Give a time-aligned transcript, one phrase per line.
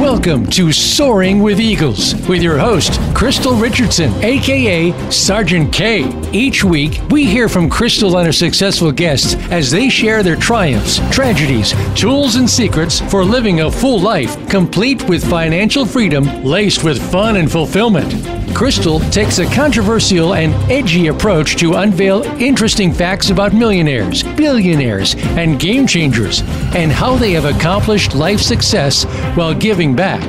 [0.00, 6.10] Welcome to Soaring with Eagles with your host, Crystal Richardson, aka Sergeant K.
[6.32, 11.00] Each week, we hear from Crystal and her successful guests as they share their triumphs,
[11.14, 16.98] tragedies, tools, and secrets for living a full life, complete with financial freedom, laced with
[17.12, 18.10] fun and fulfillment.
[18.54, 25.58] Crystal takes a controversial and edgy approach to unveil interesting facts about millionaires, billionaires, and
[25.58, 26.42] game changers,
[26.74, 29.04] and how they have accomplished life success
[29.34, 30.22] while giving back.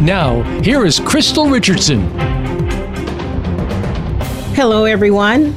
[0.00, 2.08] Now, here is Crystal Richardson.
[4.54, 5.54] Hello, everyone.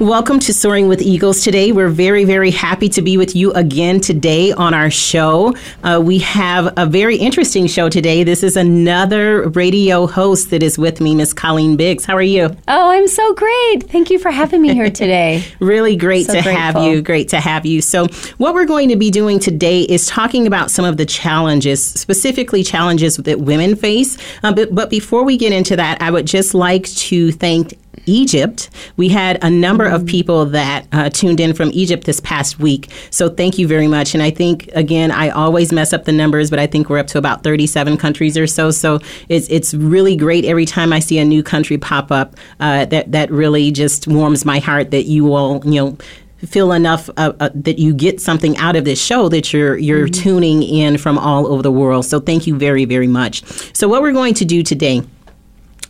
[0.00, 1.72] Welcome to Soaring with Eagles today.
[1.72, 5.56] We're very, very happy to be with you again today on our show.
[5.82, 8.22] Uh, we have a very interesting show today.
[8.22, 12.04] This is another radio host that is with me, Miss Colleen Biggs.
[12.04, 12.44] How are you?
[12.68, 13.90] Oh, I'm so great.
[13.90, 15.44] Thank you for having me here today.
[15.58, 16.62] really great so to grateful.
[16.62, 17.02] have you.
[17.02, 17.82] Great to have you.
[17.82, 21.84] So, what we're going to be doing today is talking about some of the challenges,
[21.84, 24.16] specifically challenges that women face.
[24.44, 27.76] Um, but, but before we get into that, I would just like to thank
[28.08, 28.70] Egypt.
[28.96, 32.90] We had a number of people that uh, tuned in from Egypt this past week.
[33.10, 34.14] So thank you very much.
[34.14, 37.06] And I think, again, I always mess up the numbers, but I think we're up
[37.08, 38.70] to about 37 countries or so.
[38.70, 38.98] So
[39.28, 42.36] it's, it's really great every time I see a new country pop up.
[42.60, 45.98] Uh, that, that really just warms my heart that you all, you know,
[46.46, 50.06] feel enough uh, uh, that you get something out of this show that you're you're
[50.06, 50.22] mm-hmm.
[50.22, 52.04] tuning in from all over the world.
[52.04, 53.42] So thank you very very much.
[53.74, 55.02] So what we're going to do today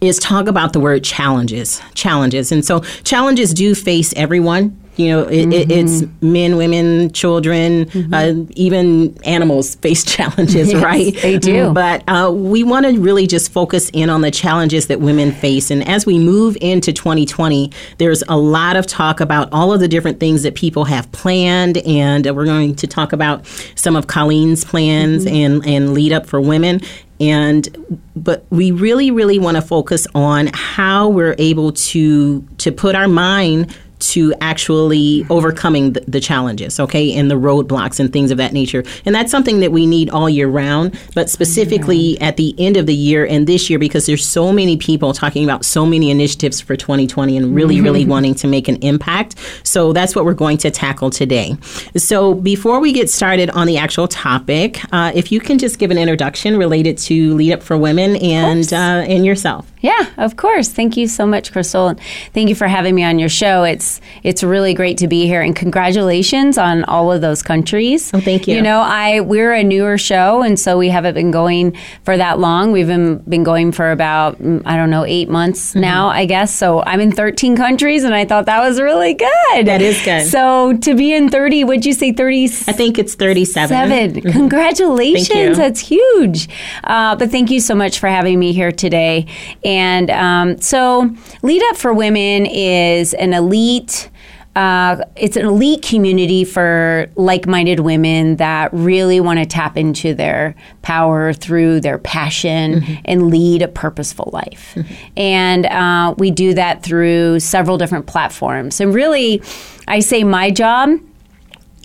[0.00, 1.80] is talk about the word challenges.
[1.94, 2.52] Challenges.
[2.52, 4.78] And so challenges do face everyone.
[4.98, 5.70] You know, it, mm-hmm.
[5.70, 8.12] it's men, women, children, mm-hmm.
[8.12, 11.14] uh, even animals face challenges, yes, right?
[11.22, 11.72] They do.
[11.72, 15.70] But uh, we want to really just focus in on the challenges that women face.
[15.70, 19.86] And as we move into 2020, there's a lot of talk about all of the
[19.86, 21.78] different things that people have planned.
[21.78, 25.34] And we're going to talk about some of Colleen's plans mm-hmm.
[25.34, 26.80] and, and lead up for women
[27.20, 27.68] and
[28.16, 33.08] but we really really want to focus on how we're able to to put our
[33.08, 38.52] mind to actually overcoming the, the, challenges, okay, and the roadblocks and things of that
[38.52, 38.82] nature.
[39.04, 42.24] And that's something that we need all year round, but specifically mm-hmm.
[42.24, 45.44] at the end of the year and this year because there's so many people talking
[45.44, 47.84] about so many initiatives for 2020 and really, mm-hmm.
[47.84, 49.36] really wanting to make an impact.
[49.62, 51.56] So that's what we're going to tackle today.
[51.96, 55.90] So before we get started on the actual topic, uh, if you can just give
[55.90, 58.76] an introduction related to Lead Up for Women and uh,
[59.08, 59.70] and yourself.
[59.80, 60.68] Yeah, of course.
[60.68, 61.94] Thank you so much, Crystal.
[62.32, 63.64] Thank you for having me on your show.
[63.64, 68.10] It's it's really great to be here, and congratulations on all of those countries.
[68.12, 68.56] Oh, thank you.
[68.56, 72.38] You know, I we're a newer show, and so we haven't been going for that
[72.38, 72.72] long.
[72.72, 75.80] We've been been going for about mm, I don't know eight months mm-hmm.
[75.80, 76.54] now, I guess.
[76.54, 79.66] So I'm in 13 countries, and I thought that was really good.
[79.66, 80.26] That is good.
[80.26, 82.44] So to be in 30, would you say 30?
[82.44, 83.68] I think it's 37.
[83.68, 84.30] 7 mm-hmm.
[84.30, 85.56] Congratulations.
[85.56, 86.48] That's huge.
[86.84, 89.26] Uh, but thank you so much for having me here today.
[89.68, 94.08] And um, so, Lead Up for Women is an elite.
[94.56, 100.54] Uh, it's an elite community for like-minded women that really want to tap into their
[100.80, 102.94] power through their passion mm-hmm.
[103.04, 104.72] and lead a purposeful life.
[104.74, 104.94] Mm-hmm.
[105.18, 108.80] And uh, we do that through several different platforms.
[108.80, 109.42] And really,
[109.86, 110.98] I say my job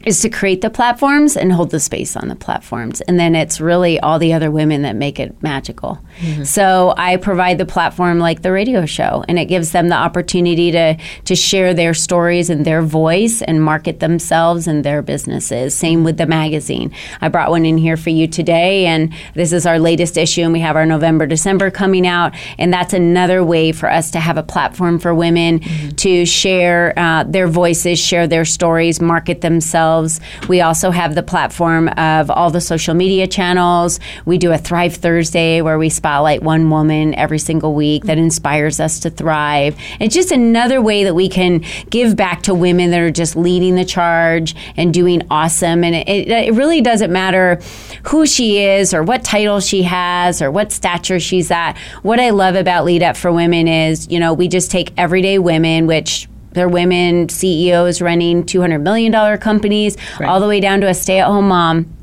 [0.03, 2.99] is to create the platforms and hold the space on the platforms.
[3.01, 5.99] And then it's really all the other women that make it magical.
[6.19, 6.43] Mm-hmm.
[6.43, 10.71] So I provide the platform like the radio show, and it gives them the opportunity
[10.71, 15.73] to, to share their stories and their voice and market themselves and their businesses.
[15.73, 16.91] Same with the magazine.
[17.21, 20.51] I brought one in here for you today, and this is our latest issue, and
[20.51, 22.35] we have our November, December coming out.
[22.57, 25.89] And that's another way for us to have a platform for women mm-hmm.
[25.89, 30.19] to share uh, their voices, share their stories, market themselves ourselves.
[30.47, 33.99] We also have the platform of all the social media channels.
[34.25, 38.79] We do a Thrive Thursday where we spotlight one woman every single week that inspires
[38.79, 39.75] us to thrive.
[39.99, 43.75] It's just another way that we can give back to women that are just leading
[43.75, 45.83] the charge and doing awesome.
[45.83, 47.59] And it, it really doesn't matter
[48.03, 51.77] who she is or what title she has or what stature she's at.
[52.01, 55.39] What I love about Lead Up for Women is, you know, we just take everyday
[55.39, 60.29] women, which they're women CEOs running $200 million companies, right.
[60.29, 61.93] all the way down to a stay at home mom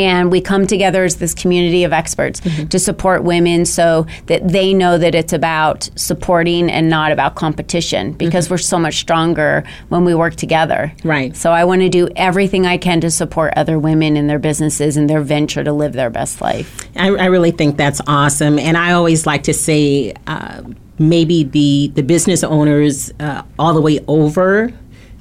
[0.00, 2.66] and we come together as this community of experts mm-hmm.
[2.68, 8.12] to support women so that they know that it's about supporting and not about competition
[8.12, 8.54] because mm-hmm.
[8.54, 10.92] we're so much stronger when we work together.
[11.04, 11.36] Right.
[11.36, 14.96] So I want to do everything I can to support other women in their businesses
[14.96, 16.88] and their venture to live their best life.
[16.96, 18.58] I, I really think that's awesome.
[18.58, 20.62] And I always like to say, uh,
[20.98, 24.72] maybe the the business owners uh, all the way over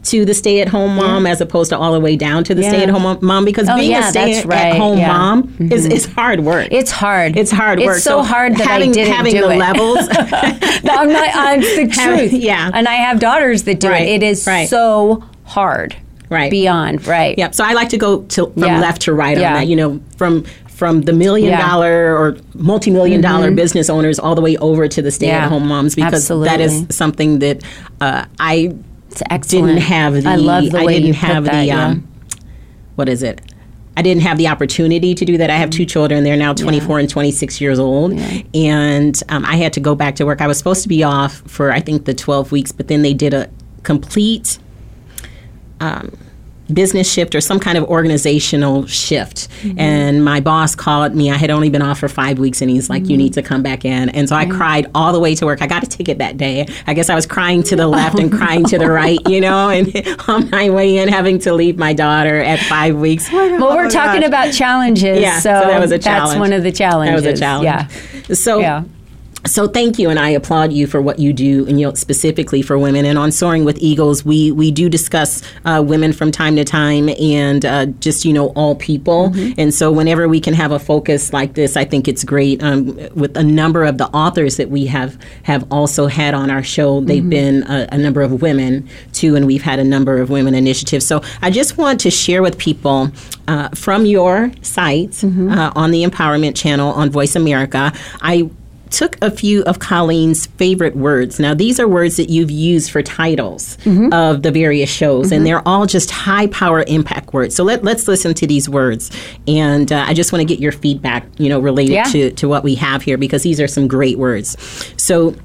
[0.04, 1.32] to the stay at home mom yeah.
[1.32, 2.70] as opposed to all the way down to the yeah.
[2.70, 4.76] stay at home mom because oh, being yeah, a stay at right.
[4.76, 5.72] home mom mm-hmm.
[5.72, 6.68] is, is hard work.
[6.72, 7.38] It's hard.
[7.38, 7.96] It's hard work.
[7.96, 9.58] It's so, so hard that having, I didn't having do the it.
[9.58, 10.08] levels.
[10.84, 11.30] no, I'm not.
[11.34, 12.34] I'm the truth.
[12.34, 12.70] yeah.
[12.74, 14.04] And I have daughters that do right.
[14.04, 14.22] it.
[14.22, 14.68] It is right.
[14.68, 15.96] so hard.
[16.30, 16.50] Right.
[16.50, 17.06] Beyond.
[17.06, 17.38] Right.
[17.38, 17.54] Yep.
[17.54, 19.68] So I like to go to, from left to right on that.
[19.68, 21.68] You know, from from the million yeah.
[21.68, 23.32] dollar or multi million mm-hmm.
[23.32, 26.50] dollar business owners all the way over to the stay at home moms because Absolutely.
[26.50, 27.64] that is something that
[28.02, 28.76] uh, I
[29.48, 32.08] didn't have the I love the I way didn't you have the that, um,
[32.96, 33.42] what is it?
[33.96, 35.52] I didn't have the opportunity to do that.
[35.52, 36.24] I have two children.
[36.24, 37.02] They're now 24 yeah.
[37.02, 38.14] and 26 years old.
[38.16, 38.42] Yeah.
[38.56, 40.42] And um, I had to go back to work.
[40.42, 43.14] I was supposed to be off for, I think, the 12 weeks, but then they
[43.14, 43.52] did a
[43.84, 44.58] complete
[45.80, 46.18] um,
[46.74, 49.50] business shift or some kind of organizational shift.
[49.62, 49.80] Mm-hmm.
[49.80, 51.32] And my boss called me.
[51.32, 53.12] I had only been off for five weeks, and he's like, mm-hmm.
[53.12, 55.62] "You need to come back in." And so I cried all the way to work.
[55.62, 56.66] I got a ticket that day.
[56.88, 59.70] I guess I was crying to the left and crying to the right, you know,
[59.70, 59.92] and
[60.28, 63.28] on my way in, having to leave my daughter at five weeks.
[63.32, 64.28] Oh, well, we're talking gosh.
[64.28, 65.20] about challenges.
[65.20, 66.30] Yeah, so, so, that was a challenge.
[66.30, 67.24] That's one of the challenges.
[67.24, 67.66] That was a challenge.
[67.66, 68.36] Yeah.
[68.36, 68.60] So.
[68.60, 68.84] Yeah
[69.46, 72.62] so thank you and i applaud you for what you do and you know specifically
[72.62, 76.56] for women and on soaring with eagles we we do discuss uh, women from time
[76.56, 79.54] to time and uh, just you know all people mm-hmm.
[79.58, 82.96] and so whenever we can have a focus like this i think it's great um,
[83.16, 87.02] with a number of the authors that we have have also had on our show
[87.02, 87.30] they've mm-hmm.
[87.30, 91.06] been a, a, number of women too and we've had a number of women initiatives
[91.06, 93.10] so i just want to share with people
[93.48, 95.44] uh, from your site mm-hmm.
[95.54, 97.92] Uh, on the empowerment channel on voice america
[98.22, 98.50] i
[98.94, 101.40] took a few of Colleen's favorite words.
[101.40, 104.14] Now, these are words that you've used for titles mm-hmm.
[104.14, 105.36] of the various shows, mm-hmm.
[105.36, 107.56] and they're all just high power impact words.
[107.56, 109.10] So let, let's listen to these words.
[109.48, 112.04] And uh, I just want to get your feedback, you know, related yeah.
[112.04, 114.56] to, to what we have here, because these are some great words.
[114.96, 115.36] So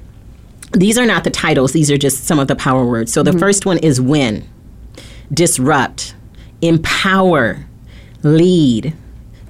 [0.73, 3.11] these are not the titles, these are just some of the power words.
[3.11, 3.39] So the mm-hmm.
[3.39, 4.47] first one is win,
[5.33, 6.13] disrupt,
[6.61, 7.65] empower,
[8.21, 8.93] lead,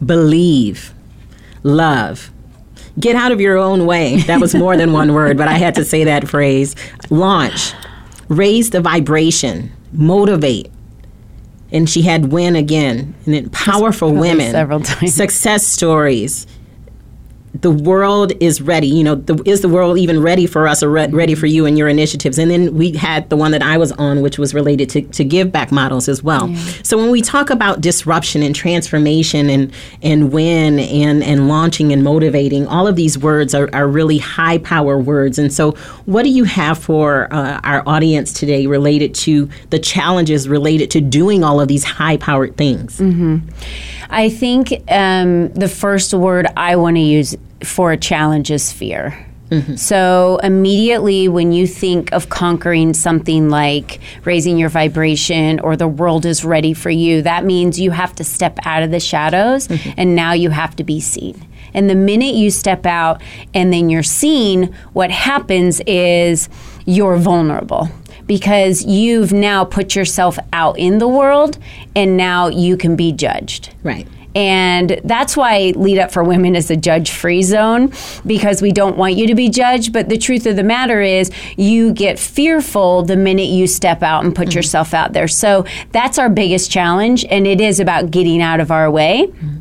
[0.06, 0.94] believe,
[1.64, 2.32] love
[3.00, 4.18] Get out of your own way.
[4.22, 6.76] That was more than one word, but I had to say that phrase.
[7.10, 7.74] Launch.
[8.30, 9.72] Raise the vibration.
[9.92, 10.72] Motivate.
[11.72, 13.14] And she had win again.
[13.26, 14.52] And then powerful women.
[14.52, 15.14] Several times.
[15.14, 16.48] Success stories
[17.54, 18.88] the world is ready.
[18.88, 21.66] You know, the, is the world even ready for us or re- ready for you
[21.66, 22.38] and your initiatives?
[22.38, 25.24] And then we had the one that I was on, which was related to, to
[25.24, 26.50] give back models as well.
[26.50, 26.64] Yeah.
[26.84, 32.04] So when we talk about disruption and transformation and, and win and, and launching and
[32.04, 35.40] motivating, all of these words are, are really high power words.
[35.40, 35.72] And so,
[36.06, 41.02] what do you have for uh, our audience today related to the challenges related to
[41.02, 43.00] doing all of these high powered things?
[43.00, 43.38] Mm-hmm.
[44.10, 49.26] I think um, the first word I want to use for a challenge is fear.
[49.50, 49.76] Mm-hmm.
[49.78, 56.26] So, immediately when you think of conquering something like raising your vibration or the world
[56.26, 59.92] is ready for you, that means you have to step out of the shadows mm-hmm.
[59.98, 61.48] and now you have to be seen.
[61.74, 63.22] And the minute you step out
[63.54, 66.48] and then you're seen, what happens is
[66.86, 67.90] you're vulnerable
[68.28, 71.58] because you've now put yourself out in the world
[71.96, 73.74] and now you can be judged.
[73.84, 74.08] Right.
[74.36, 77.92] And that's why Lead Up for Women is a judge free zone
[78.26, 79.92] because we don't want you to be judged.
[79.92, 84.24] But the truth of the matter is, you get fearful the minute you step out
[84.24, 84.58] and put mm-hmm.
[84.58, 85.28] yourself out there.
[85.28, 87.26] So that's our biggest challenge.
[87.26, 89.28] And it is about getting out of our way.
[89.28, 89.60] Mm-hmm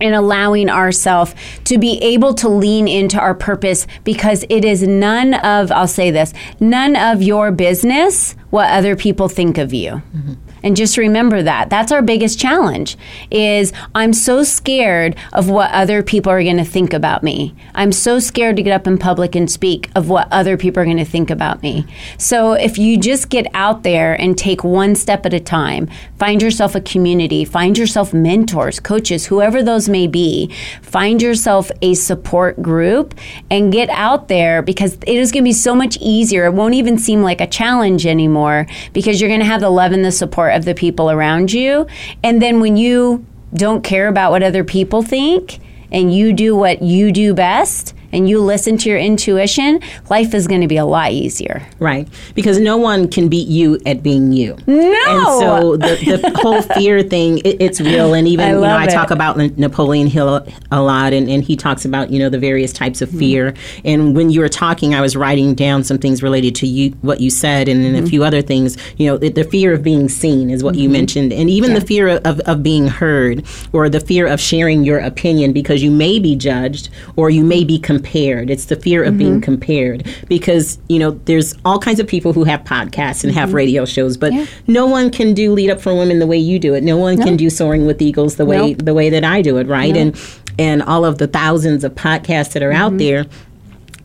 [0.00, 1.34] and allowing ourselves
[1.64, 6.10] to be able to lean into our purpose because it is none of, I'll say
[6.10, 10.02] this, none of your business what other people think of you.
[10.14, 10.34] Mm-hmm.
[10.66, 11.70] And just remember that.
[11.70, 12.98] That's our biggest challenge
[13.30, 17.54] is I'm so scared of what other people are going to think about me.
[17.76, 20.84] I'm so scared to get up in public and speak of what other people are
[20.84, 21.86] going to think about me.
[22.18, 26.42] So if you just get out there and take one step at a time, find
[26.42, 32.60] yourself a community, find yourself mentors, coaches, whoever those may be, find yourself a support
[32.60, 33.14] group
[33.52, 36.44] and get out there because it is going to be so much easier.
[36.46, 39.92] It won't even seem like a challenge anymore because you're going to have the love
[39.92, 41.86] and the support of the people around you.
[42.22, 45.60] And then when you don't care about what other people think
[45.92, 50.46] and you do what you do best, and you listen to your intuition, life is
[50.46, 51.66] going to be a lot easier.
[51.78, 52.08] Right.
[52.34, 54.56] Because no one can beat you at being you.
[54.66, 54.76] No.
[54.76, 58.14] And so the, the whole fear thing, it, it's real.
[58.14, 61.56] And even, I you know, I talk about Napoleon Hill a lot, and, and he
[61.56, 63.52] talks about, you know, the various types of fear.
[63.52, 63.80] Mm-hmm.
[63.84, 67.20] And when you were talking, I was writing down some things related to you, what
[67.20, 68.06] you said, and then mm-hmm.
[68.06, 68.76] a few other things.
[68.96, 70.82] You know, the, the, fear of being seen is what mm-hmm.
[70.82, 71.32] you mentioned.
[71.32, 71.78] And even yeah.
[71.78, 75.90] the fear of, of being heard, or the fear of sharing your opinion because you
[75.90, 78.50] may be judged or you may be compared.
[78.50, 79.18] It's the fear of mm-hmm.
[79.18, 83.38] being compared because, you know, there's all kinds of people who have podcasts and mm-hmm.
[83.38, 84.46] have radio shows, but yeah.
[84.66, 86.82] no one can do Lead Up for Women the way you do it.
[86.82, 88.84] No one can do Soaring with Eagles the way nope.
[88.84, 89.96] the way that I do it, right?
[89.96, 90.18] And
[90.58, 92.94] and all of the thousands of podcasts that are mm-hmm.
[92.94, 93.26] out there,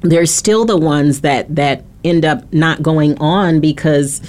[0.02, 4.22] there's still the ones that that end up not going on because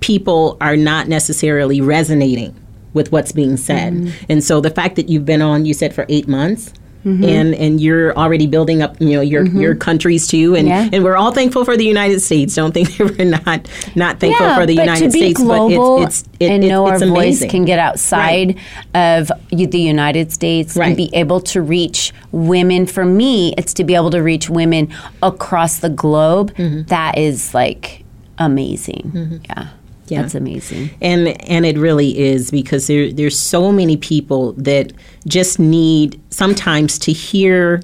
[0.00, 2.54] people are not necessarily resonating
[2.94, 3.92] with what's being said.
[3.92, 4.24] Mm-hmm.
[4.28, 6.72] And so the fact that you've been on, you said for eight months,
[7.08, 7.24] Mm-hmm.
[7.24, 9.58] and and you're already building up you know your mm-hmm.
[9.58, 10.90] your countries too and yeah.
[10.92, 14.46] and we're all thankful for the United States don't think that we're not not thankful
[14.46, 17.42] yeah, for the United States global but it's, it's it, and it, know our voice
[17.46, 18.56] can get outside
[18.94, 19.22] right.
[19.22, 20.88] of the United States right.
[20.88, 24.92] and be able to reach women for me it's to be able to reach women
[25.22, 26.82] across the globe mm-hmm.
[26.88, 28.04] that is like
[28.36, 29.36] amazing mm-hmm.
[29.48, 29.70] yeah
[30.10, 30.22] yeah.
[30.22, 30.90] That's amazing.
[31.00, 34.92] And and it really is because there there's so many people that
[35.26, 37.82] just need sometimes to hear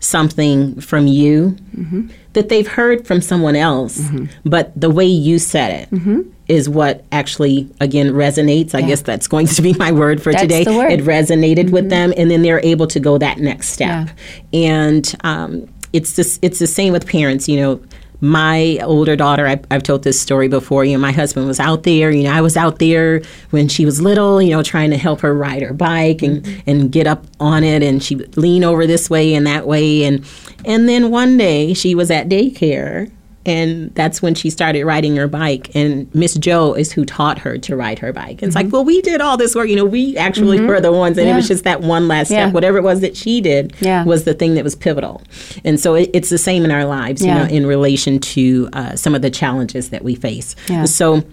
[0.00, 2.08] something from you mm-hmm.
[2.34, 4.26] that they've heard from someone else, mm-hmm.
[4.44, 6.20] but the way you said it mm-hmm.
[6.46, 8.74] is what actually again resonates.
[8.74, 8.88] I yeah.
[8.88, 10.64] guess that's going to be my word for that's today.
[10.66, 10.92] Word.
[10.92, 11.88] It resonated with mm-hmm.
[11.88, 14.08] them, and then they're able to go that next step.
[14.52, 14.68] Yeah.
[14.70, 17.48] And um, it's this, it's the same with parents.
[17.48, 17.80] You know,
[18.20, 20.84] my older daughter, I, have told this story before.
[20.84, 22.10] You know, my husband was out there.
[22.10, 24.40] You know, I was out there when she was little.
[24.40, 26.70] You know, trying to help her ride her bike and mm-hmm.
[26.70, 30.04] and get up on it, and she would lean over this way and that way,
[30.04, 30.24] and
[30.64, 33.10] and then one day she was at daycare
[33.46, 35.74] and that's when she started riding her bike.
[35.74, 38.42] And miss joe is who taught her to ride her bike.
[38.42, 38.66] It's mm-hmm.
[38.66, 39.68] like well we did all this work.
[39.68, 40.66] You know we actually mm-hmm.
[40.66, 41.18] were the ones.
[41.18, 41.34] And yeah.
[41.34, 42.48] it was just that one last step.
[42.48, 42.52] Yeah.
[42.52, 44.04] whatever it was that she did yeah.
[44.04, 45.22] was the thing that was pivotal.
[45.64, 48.96] And so it, it's the same in our lives you know in relation to uh,
[48.96, 50.56] some of the challenges that we face.
[50.86, 51.24] So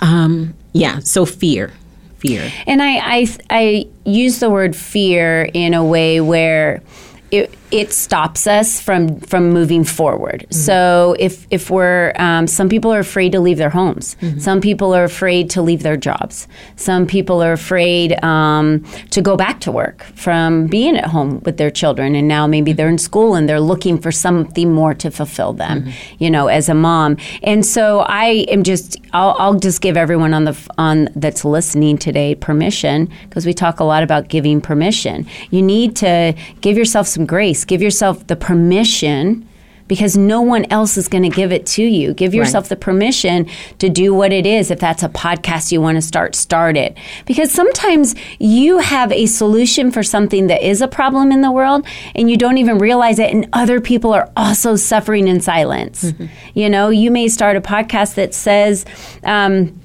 [0.00, 0.98] um, yeah.
[1.00, 1.72] So fear.
[2.18, 2.50] Fear.
[2.66, 6.82] And I, I i use the word fear in a way where
[7.30, 10.40] it, it stops us from from moving forward.
[10.40, 10.54] Mm-hmm.
[10.54, 14.38] So if if we're um, some people are afraid to leave their homes, mm-hmm.
[14.38, 19.36] some people are afraid to leave their jobs, some people are afraid um, to go
[19.36, 22.98] back to work from being at home with their children, and now maybe they're in
[22.98, 26.22] school and they're looking for something more to fulfill them, mm-hmm.
[26.22, 27.16] you know, as a mom.
[27.42, 31.98] And so I am just I'll, I'll just give everyone on the on that's listening
[31.98, 35.26] today permission because we talk a lot about giving permission.
[35.50, 39.46] You need to give yourself some grace Give yourself the permission
[39.90, 42.14] because no one else is going to give it to you.
[42.14, 42.68] Give yourself right.
[42.68, 43.48] the permission
[43.80, 44.70] to do what it is.
[44.70, 46.96] If that's a podcast you want to start, start it.
[47.26, 51.84] Because sometimes you have a solution for something that is a problem in the world
[52.14, 56.04] and you don't even realize it, and other people are also suffering in silence.
[56.04, 56.26] Mm-hmm.
[56.54, 58.84] You know, you may start a podcast that says,
[59.24, 59.79] um,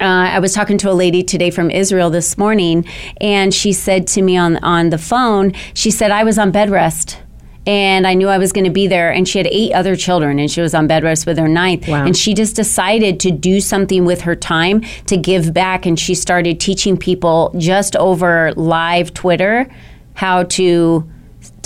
[0.00, 2.84] uh, I was talking to a lady today from Israel this morning,
[3.20, 6.70] and she said to me on on the phone, she said I was on bed
[6.70, 7.18] rest
[7.66, 9.10] and I knew I was going to be there.
[9.10, 11.88] And she had eight other children, and she was on bed rest with her ninth.
[11.88, 12.04] Wow.
[12.04, 15.86] And she just decided to do something with her time to give back.
[15.86, 19.72] And she started teaching people just over live Twitter
[20.14, 21.08] how to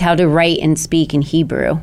[0.00, 1.80] how to write and speak in Hebrew.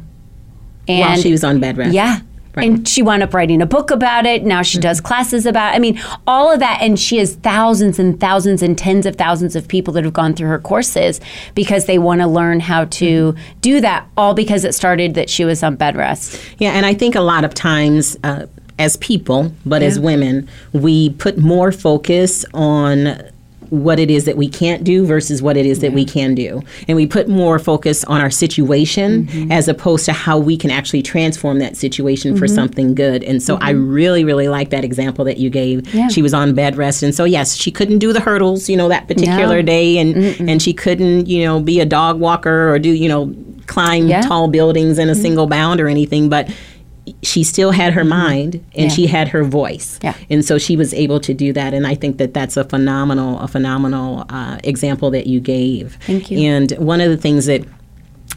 [0.88, 1.94] And While she was on bed rest.
[1.94, 2.20] Yeah.
[2.56, 2.70] Right.
[2.70, 4.44] And she wound up writing a book about it.
[4.46, 4.84] Now she mm-hmm.
[4.84, 5.76] does classes about it.
[5.76, 6.80] I mean, all of that.
[6.82, 10.34] And she has thousands and thousands and tens of thousands of people that have gone
[10.34, 11.20] through her courses
[11.54, 13.60] because they want to learn how to mm-hmm.
[13.60, 16.42] do that, all because it started that she was on bed rest.
[16.58, 18.46] Yeah, and I think a lot of times, uh,
[18.78, 19.88] as people, but yeah.
[19.88, 23.18] as women, we put more focus on
[23.84, 25.90] what it is that we can't do versus what it is yeah.
[25.90, 26.62] that we can do.
[26.88, 29.52] And we put more focus on our situation mm-hmm.
[29.52, 32.40] as opposed to how we can actually transform that situation mm-hmm.
[32.40, 33.24] for something good.
[33.24, 33.64] And so mm-hmm.
[33.64, 35.94] I really, really like that example that you gave.
[35.94, 36.08] Yeah.
[36.08, 37.04] She was on bed rest.
[37.04, 39.62] And so, yes, she couldn't do the hurdles, you know, that particular no.
[39.62, 39.98] day.
[39.98, 43.34] And, and she couldn't, you know, be a dog walker or do, you know,
[43.68, 44.22] climb yeah.
[44.22, 45.22] tall buildings in a mm-hmm.
[45.22, 46.30] single bound or anything.
[46.30, 46.50] But
[47.22, 48.10] she still had her mm-hmm.
[48.10, 48.88] mind and yeah.
[48.90, 50.16] she had her voice yeah.
[50.30, 53.40] and so she was able to do that and i think that that's a phenomenal
[53.40, 57.64] a phenomenal uh, example that you gave thank you and one of the things that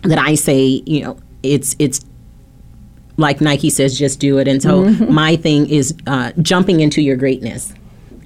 [0.03, 2.05] that i say you know it's it's
[3.17, 5.13] like nike says just do it and so mm-hmm.
[5.13, 7.73] my thing is uh, jumping into your greatness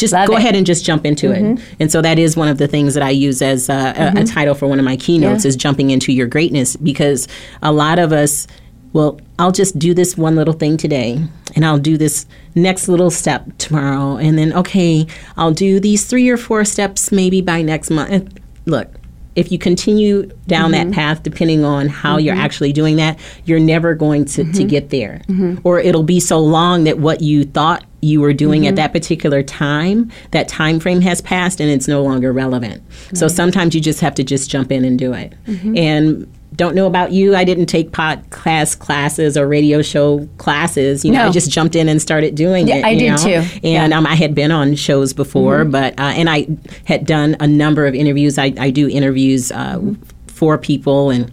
[0.03, 0.39] just Love go it.
[0.39, 1.59] ahead and just jump into mm-hmm.
[1.59, 1.77] it.
[1.79, 4.17] And so that is one of the things that I use as a, mm-hmm.
[4.17, 5.51] a, a title for one of my keynotes yeah.
[5.51, 7.29] is jumping into your greatness because
[7.63, 8.49] a lot of us
[8.93, 13.11] well, I'll just do this one little thing today and I'll do this next little
[13.11, 14.17] step tomorrow.
[14.17, 15.07] And then, okay,
[15.37, 18.39] I'll do these three or four steps maybe by next month.
[18.67, 18.89] Look,
[19.35, 20.91] if you continue down mm-hmm.
[20.91, 22.27] that path, depending on how mm-hmm.
[22.27, 24.53] you're actually doing that, you're never going to, mm-hmm.
[24.53, 25.23] to get there.
[25.27, 25.67] Mm-hmm.
[25.67, 28.77] Or it'll be so long that what you thought you were doing at mm-hmm.
[28.77, 32.83] that particular time, that time frame has passed and it's no longer relevant.
[33.07, 33.17] Right.
[33.17, 35.33] So sometimes you just have to just jump in and do it.
[35.47, 35.77] Mm-hmm.
[35.79, 37.35] And don't know about you.
[37.35, 41.05] I didn't take podcast classes or radio show classes.
[41.05, 41.29] You know, no.
[41.29, 42.85] I just jumped in and started doing yeah, it.
[42.85, 43.17] I did know?
[43.17, 43.61] too.
[43.63, 43.99] And yeah.
[43.99, 45.71] um, I had been on shows before, mm-hmm.
[45.71, 46.47] but uh, and I
[46.85, 48.39] had done a number of interviews.
[48.39, 49.81] I, I do interviews uh,
[50.27, 51.33] for people and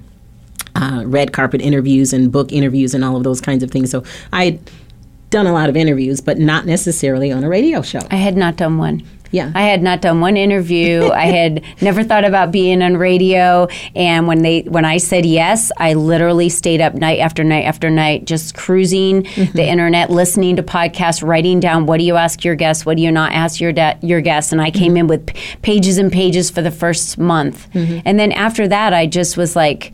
[0.76, 3.92] uh, red carpet interviews and book interviews and all of those kinds of things.
[3.92, 4.72] So I had
[5.30, 8.00] done a lot of interviews, but not necessarily on a radio show.
[8.10, 9.04] I had not done one.
[9.32, 9.52] Yeah.
[9.54, 11.10] I had not done one interview.
[11.10, 15.72] I had never thought about being on radio and when they when I said yes,
[15.78, 19.56] I literally stayed up night after night after night just cruising mm-hmm.
[19.56, 23.04] the internet, listening to podcasts, writing down what do you ask your guests, what do
[23.04, 24.98] you not ask your de- your guests and I came mm-hmm.
[24.98, 27.70] in with pages and pages for the first month.
[27.74, 28.00] Mm-hmm.
[28.06, 29.94] And then after that I just was like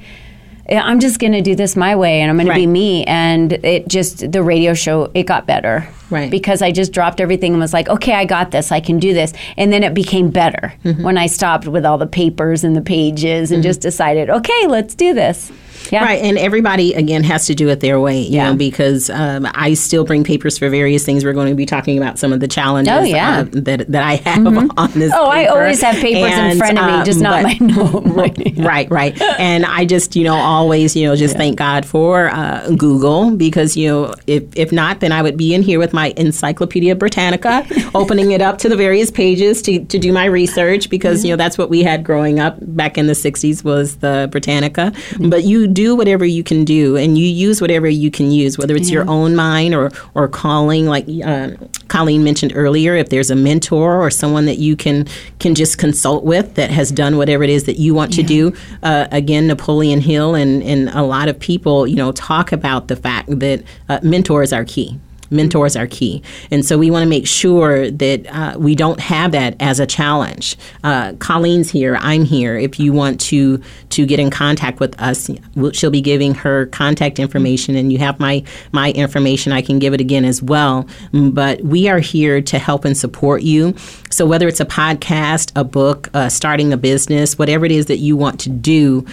[0.70, 2.56] I'm just going to do this my way and I'm going right.
[2.56, 3.04] to be me.
[3.06, 5.88] And it just, the radio show, it got better.
[6.10, 6.30] Right.
[6.30, 8.72] Because I just dropped everything and was like, okay, I got this.
[8.72, 9.34] I can do this.
[9.58, 11.04] And then it became better mm-hmm.
[11.04, 13.70] when I stopped with all the papers and the pages and mm-hmm.
[13.70, 15.52] just decided, okay, let's do this.
[15.92, 16.04] Yeah.
[16.04, 16.22] Right.
[16.22, 18.52] And everybody, again, has to do it their way, you yeah.
[18.52, 21.24] know, because um, I still bring papers for various things.
[21.24, 23.40] We're going to be talking about some of the challenges oh, yeah.
[23.40, 24.70] uh, that, that I have mm-hmm.
[24.78, 25.12] on this.
[25.14, 25.36] Oh, paper.
[25.36, 28.04] I always have papers and, in front of me, just not my note.
[28.58, 29.20] right, right.
[29.40, 31.40] And I just, you know, always, you know, just yeah.
[31.40, 35.54] thank God for uh, Google because, you know, if, if not, then I would be
[35.54, 40.00] in here with my Encyclopedia Britannica, opening it up to the various pages to, to
[40.00, 41.28] do my research because, mm-hmm.
[41.28, 44.92] you know, that's what we had growing up back in the 60s was the Britannica.
[44.96, 45.30] Mm-hmm.
[45.30, 48.76] But you do whatever you can do and you use whatever you can use, whether
[48.76, 48.96] it's yeah.
[48.96, 51.52] your own mind or, or calling, like uh,
[51.88, 55.06] Colleen mentioned earlier, if there's a mentor or someone that you can,
[55.40, 58.24] can just consult with that has done whatever it is that you want yeah.
[58.24, 58.54] to do.
[58.82, 62.96] Uh, again, Napoleon Hill and, and a lot of people, you know, talk about the
[62.96, 65.00] fact that uh, mentors are key
[65.36, 66.22] mentors are key.
[66.52, 69.86] And so we want to make sure that uh, we don't have that as a
[69.86, 70.58] challenge.
[70.84, 71.98] Uh, Colleen's here.
[72.02, 72.58] I'm here.
[72.58, 75.30] If you want to to get in contact with us,
[75.74, 79.52] she'll be giving her contact information, and you have my my information.
[79.52, 80.88] I can give it again as well.
[81.12, 83.76] But we are here to help and support you.
[84.10, 87.98] So whether it's a podcast, a book, uh, starting a business, whatever it is that
[87.98, 89.06] you want to do,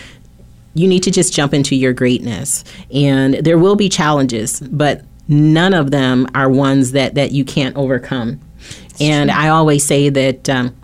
[0.74, 2.64] you need to just jump into your greatness.
[2.92, 7.76] And there will be challenges, but none of them are ones that, that you can't
[7.76, 8.40] overcome.
[9.00, 10.74] and I always say that um,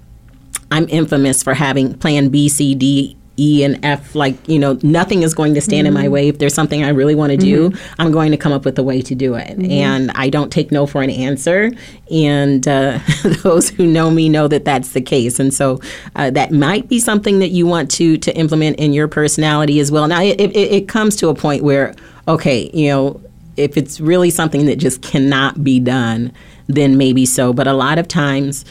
[0.71, 4.15] I'm infamous for having plan B, C, D, E, and F.
[4.15, 5.89] Like, you know, nothing is going to stand mm-hmm.
[5.89, 6.13] in my mm-hmm.
[6.13, 6.29] way.
[6.29, 8.01] If there's something I really want to do, mm-hmm.
[8.01, 9.59] I'm going to come up with a way to do it.
[9.59, 9.71] Mm-hmm.
[9.71, 11.71] And I don't take no for an answer.
[12.11, 12.99] And uh,
[13.43, 15.39] those who know me know that that's the case.
[15.39, 15.81] And so
[16.17, 19.93] uh, that might be something that you want to, to implement in your personality as
[19.93, 20.09] well.
[20.09, 21.95] Now, it, it, it comes to a point where,
[22.27, 23.21] okay, you know,
[23.59, 26.33] if it's really something that just cannot be done,
[26.69, 27.53] then maybe so.
[27.53, 28.65] But a lot of times,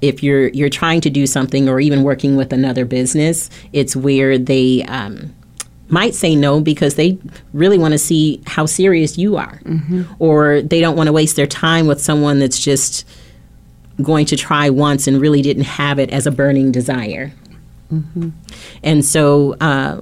[0.00, 4.36] if you're you're trying to do something or even working with another business, it's where
[4.36, 5.34] they um,
[5.88, 7.18] might say no because they
[7.52, 10.02] really want to see how serious you are, mm-hmm.
[10.18, 13.06] or they don't want to waste their time with someone that's just
[14.02, 17.32] going to try once and really didn't have it as a burning desire.
[17.92, 18.30] Mm-hmm.
[18.82, 20.00] And so, uh,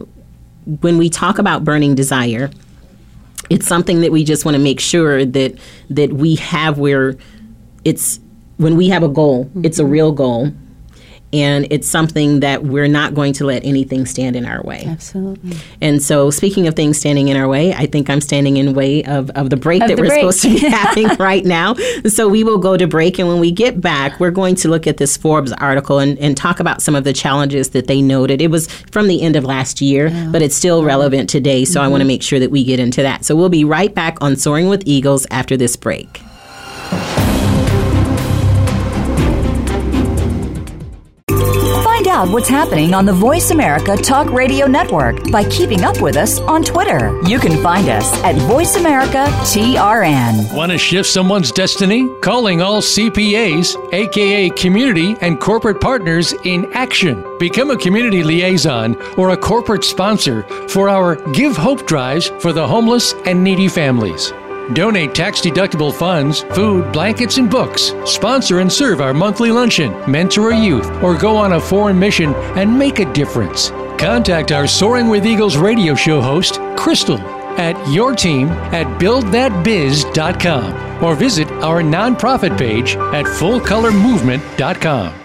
[0.80, 2.50] when we talk about burning desire,
[3.50, 5.58] it's something that we just want to make sure that
[5.90, 7.16] that we have where
[7.84, 8.20] it's
[8.56, 9.64] when we have a goal, mm-hmm.
[9.64, 10.52] it's a real goal
[11.32, 14.84] and it's something that we're not going to let anything stand in our way.
[14.86, 15.56] Absolutely.
[15.80, 19.04] And so, speaking of things standing in our way, I think I'm standing in way
[19.04, 20.20] of, of the break of that the we're break.
[20.20, 21.74] supposed to be having right now.
[22.06, 24.86] So, we will go to break, and when we get back, we're going to look
[24.86, 28.40] at this Forbes article and, and talk about some of the challenges that they noted.
[28.42, 30.28] It was from the end of last year, yeah.
[30.32, 31.64] but it's still relevant today.
[31.64, 31.86] So, mm-hmm.
[31.86, 33.24] I want to make sure that we get into that.
[33.24, 36.22] So, we'll be right back on Soaring with Eagles after this break.
[42.10, 46.40] Out what's happening on the Voice America Talk Radio Network by keeping up with us
[46.40, 47.16] on Twitter.
[47.22, 50.52] You can find us at Voice America TRN.
[50.52, 52.08] Want to shift someone's destiny?
[52.20, 57.24] Calling all CPAs, aka community and corporate partners in action.
[57.38, 62.66] Become a community liaison or a corporate sponsor for our Give Hope drives for the
[62.66, 64.32] homeless and needy families.
[64.74, 67.92] Donate tax deductible funds, food, blankets, and books.
[68.04, 72.34] Sponsor and serve our monthly luncheon, mentor a youth, or go on a foreign mission
[72.56, 73.70] and make a difference.
[73.98, 77.18] Contact our Soaring with Eagles radio show host, Crystal,
[77.58, 85.19] at your team at buildthatbiz.com or visit our nonprofit page at fullcolormovement.com.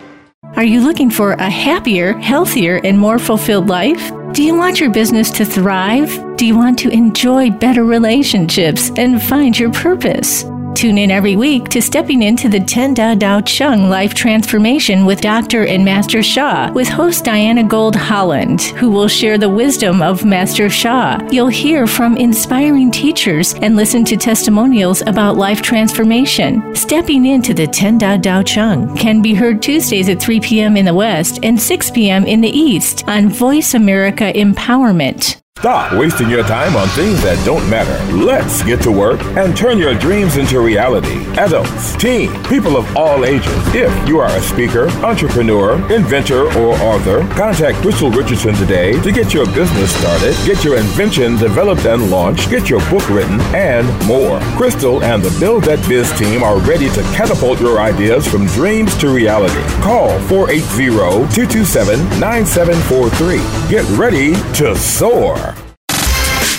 [0.56, 4.14] Are you looking for a happier, healthier, and more fulfilled life?
[4.32, 6.38] Do you want your business to thrive?
[6.38, 10.46] Do you want to enjoy better relationships and find your purpose?
[10.76, 15.22] Tune in every week to Stepping Into the Ten Da Dao Chung Life Transformation with
[15.22, 15.66] Dr.
[15.66, 20.70] and Master Sha with host Diana Gold Holland, who will share the wisdom of Master
[20.70, 21.18] Sha.
[21.32, 26.76] You'll hear from inspiring teachers and listen to testimonials about life transformation.
[26.76, 30.76] Stepping Into the Ten Da Dao Chung can be heard Tuesdays at 3 p.m.
[30.76, 32.26] in the West and 6 p.m.
[32.26, 35.42] in the East on Voice America Empowerment.
[35.60, 37.98] Stop wasting your time on things that don't matter.
[38.14, 41.26] Let's get to work and turn your dreams into reality.
[41.40, 43.48] Adults, teens, people of all ages.
[43.74, 49.34] If you are a speaker, entrepreneur, inventor, or author, contact Crystal Richardson today to get
[49.34, 54.42] your business started, get your invention developed and launched, get your book written, and more.
[54.58, 58.96] Crystal and the Build That Biz team are ready to catapult your ideas from dreams
[58.98, 59.64] to reality.
[59.82, 63.38] Call 480 227 9743.
[63.72, 65.45] Get ready to soar.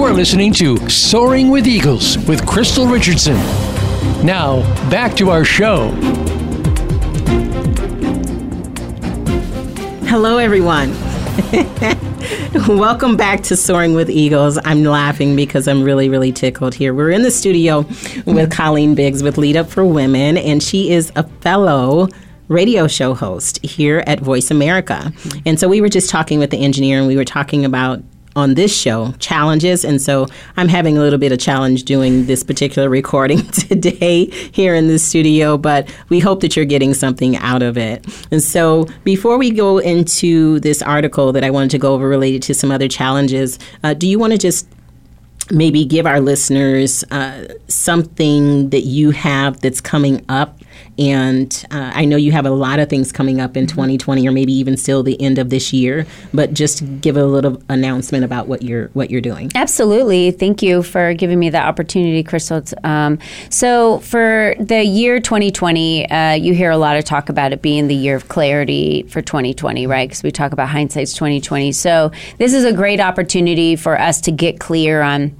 [0.00, 3.34] You are listening to Soaring with Eagles with Crystal Richardson.
[4.24, 5.90] Now, back to our show.
[10.06, 10.92] Hello, everyone.
[12.78, 14.58] Welcome back to Soaring with Eagles.
[14.64, 16.94] I'm laughing because I'm really, really tickled here.
[16.94, 17.84] We're in the studio
[18.24, 22.08] with Colleen Biggs with Lead Up for Women, and she is a fellow
[22.48, 25.12] radio show host here at Voice America.
[25.44, 28.02] And so we were just talking with the engineer, and we were talking about
[28.36, 32.42] on this show challenges and so i'm having a little bit of challenge doing this
[32.42, 37.62] particular recording today here in the studio but we hope that you're getting something out
[37.62, 38.06] of it.
[38.30, 42.42] And so before we go into this article that i wanted to go over related
[42.42, 44.66] to some other challenges uh, do you want to just
[45.50, 50.59] maybe give our listeners uh, something that you have that's coming up
[51.00, 54.32] and uh, I know you have a lot of things coming up in 2020, or
[54.32, 56.06] maybe even still the end of this year.
[56.34, 59.50] But just give a little announcement about what you're what you're doing.
[59.54, 62.62] Absolutely, thank you for giving me the opportunity, Crystal.
[62.84, 67.62] Um, so for the year 2020, uh, you hear a lot of talk about it
[67.62, 70.08] being the year of clarity for 2020, right?
[70.08, 71.72] Because we talk about hindsight's 2020.
[71.72, 75.39] So this is a great opportunity for us to get clear on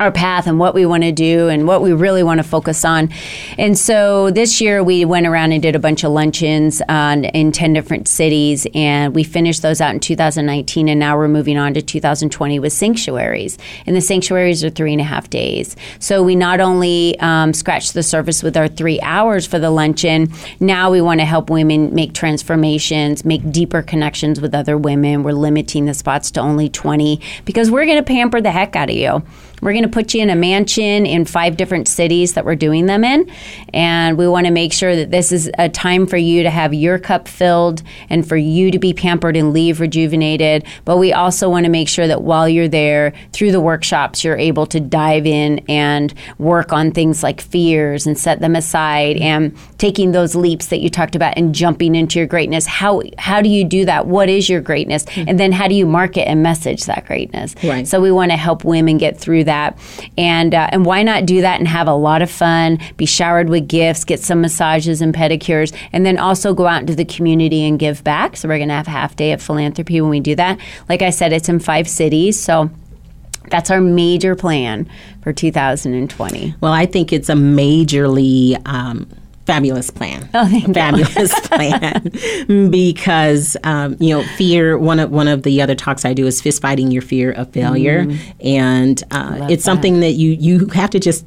[0.00, 2.84] our path and what we want to do and what we really want to focus
[2.84, 3.10] on.
[3.58, 7.52] And so this year we went around and did a bunch of luncheons on, in
[7.52, 11.74] 10 different cities and we finished those out in 2019 and now we're moving on
[11.74, 13.58] to 2020 with sanctuaries.
[13.86, 15.76] And the sanctuaries are three and a half days.
[15.98, 20.32] So we not only um, scratch the surface with our three hours for the luncheon,
[20.60, 25.22] now we want to help women make transformations, make deeper connections with other women.
[25.22, 28.90] We're limiting the spots to only 20 because we're going to pamper the heck out
[28.90, 29.22] of you.
[29.60, 32.86] We're going to put you in a mansion in five different cities that we're doing
[32.86, 33.30] them in.
[33.74, 36.74] And we want to make sure that this is a time for you to have
[36.74, 40.64] your cup filled and for you to be pampered and leave rejuvenated.
[40.84, 44.36] But we also want to make sure that while you're there, through the workshops, you're
[44.36, 49.56] able to dive in and work on things like fears and set them aside and
[49.78, 52.66] taking those leaps that you talked about and jumping into your greatness.
[52.66, 54.06] How, how do you do that?
[54.06, 55.04] What is your greatness?
[55.04, 55.28] Mm-hmm.
[55.28, 57.54] And then how do you market and message that greatness?
[57.62, 57.86] Right.
[57.86, 59.76] So we want to help women get through that.
[60.16, 63.48] And uh, and why not do that and have a lot of fun, be showered
[63.48, 67.64] with gifts, get some massages and pedicures, and then also go out into the community
[67.64, 68.36] and give back.
[68.36, 70.58] So we're going to have a half day of philanthropy when we do that.
[70.88, 72.40] Like I said, it's in five cities.
[72.40, 72.70] So
[73.50, 74.88] that's our major plan
[75.22, 76.54] for 2020.
[76.60, 79.08] Well, I think it's a majorly um,
[79.48, 80.28] fabulous plan.
[80.34, 84.78] Oh, fabulous plan because um, you know fear.
[84.78, 87.50] One of one of the other talks I do is fist fighting your fear of
[87.50, 88.18] failure, mm.
[88.44, 89.70] and uh, it's that.
[89.70, 91.24] something that you you have to just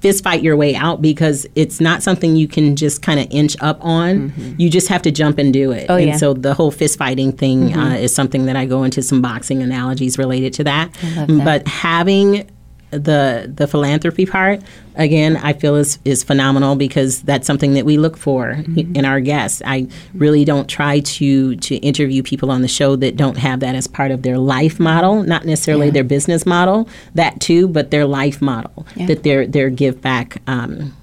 [0.00, 3.56] fist fight your way out because it's not something you can just kind of inch
[3.60, 4.30] up on.
[4.30, 4.60] Mm-hmm.
[4.60, 5.86] You just have to jump and do it.
[5.88, 6.16] Oh, and yeah.
[6.16, 7.80] so the whole fist fighting thing mm-hmm.
[7.80, 10.92] uh, is something that I go into some boxing analogies related to that.
[10.92, 11.28] that.
[11.44, 12.50] But having
[12.90, 14.60] the the philanthropy part
[14.94, 18.94] again I feel is is phenomenal because that's something that we look for mm-hmm.
[18.94, 19.60] in our guests.
[19.64, 23.74] I really don't try to to interview people on the show that don't have that
[23.74, 25.94] as part of their life model, not necessarily yeah.
[25.94, 29.06] their business model, that too, but their life model yeah.
[29.06, 30.96] that they're their give back um,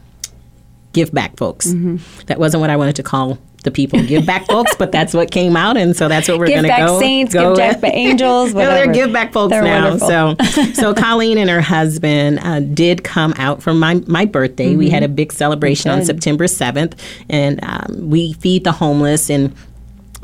[0.94, 1.68] give back folks.
[1.68, 2.26] Mm-hmm.
[2.28, 5.32] That wasn't what I wanted to call the people give back folks, but that's what
[5.32, 7.00] came out, and so that's what we're going to go.
[7.00, 8.72] Saints, go give back angels, whatever.
[8.76, 9.98] no, they're give back folks they're now.
[9.98, 10.36] Wonderful.
[10.46, 14.70] So, so Colleen and her husband uh, did come out for my my birthday.
[14.70, 14.80] Mm-hmm.
[14.80, 19.56] We had a big celebration on September seventh, and um, we feed the homeless and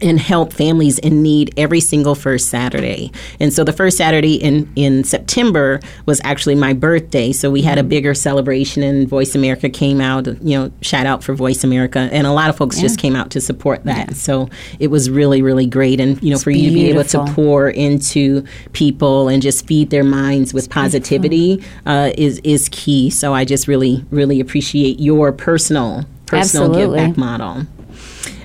[0.02, 3.12] and help families in need every single first Saturday.
[3.40, 7.32] And so the first Saturday in, in September was actually my birthday.
[7.32, 11.24] So we had a bigger celebration and Voice America came out, you know, shout out
[11.24, 12.10] for Voice America.
[12.12, 12.84] And a lot of folks yeah.
[12.84, 14.10] just came out to support that.
[14.10, 14.14] Yeah.
[14.14, 16.00] So it was really, really great.
[16.00, 16.78] And, you know, it's for beautiful.
[16.78, 20.74] you to be able to pour into people and just feed their minds with it's
[20.74, 23.10] positivity uh, is, is key.
[23.10, 27.00] So I just really, really appreciate your personal, personal Absolutely.
[27.00, 27.68] give back model.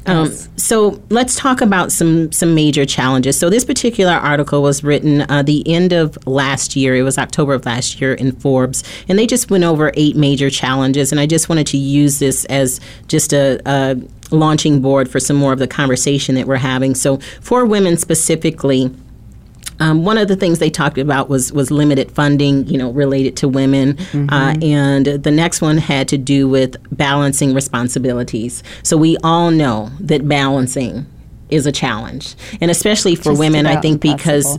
[0.07, 3.39] Um, so let's talk about some some major challenges.
[3.39, 6.95] So this particular article was written uh, the end of last year.
[6.95, 10.51] It was October of last year in Forbes, and they just went over eight major
[10.51, 11.11] challenges.
[11.11, 13.97] And I just wanted to use this as just a, a
[14.31, 16.95] launching board for some more of the conversation that we're having.
[16.95, 18.95] So for women specifically
[19.81, 23.37] um, one of the things they talked about was was limited funding, you know, related
[23.39, 24.31] to women, mm-hmm.
[24.31, 28.63] uh, and the next one had to do with balancing responsibilities.
[28.83, 31.07] So we all know that balancing
[31.49, 34.59] is a challenge, and especially for Just women, I think impossible.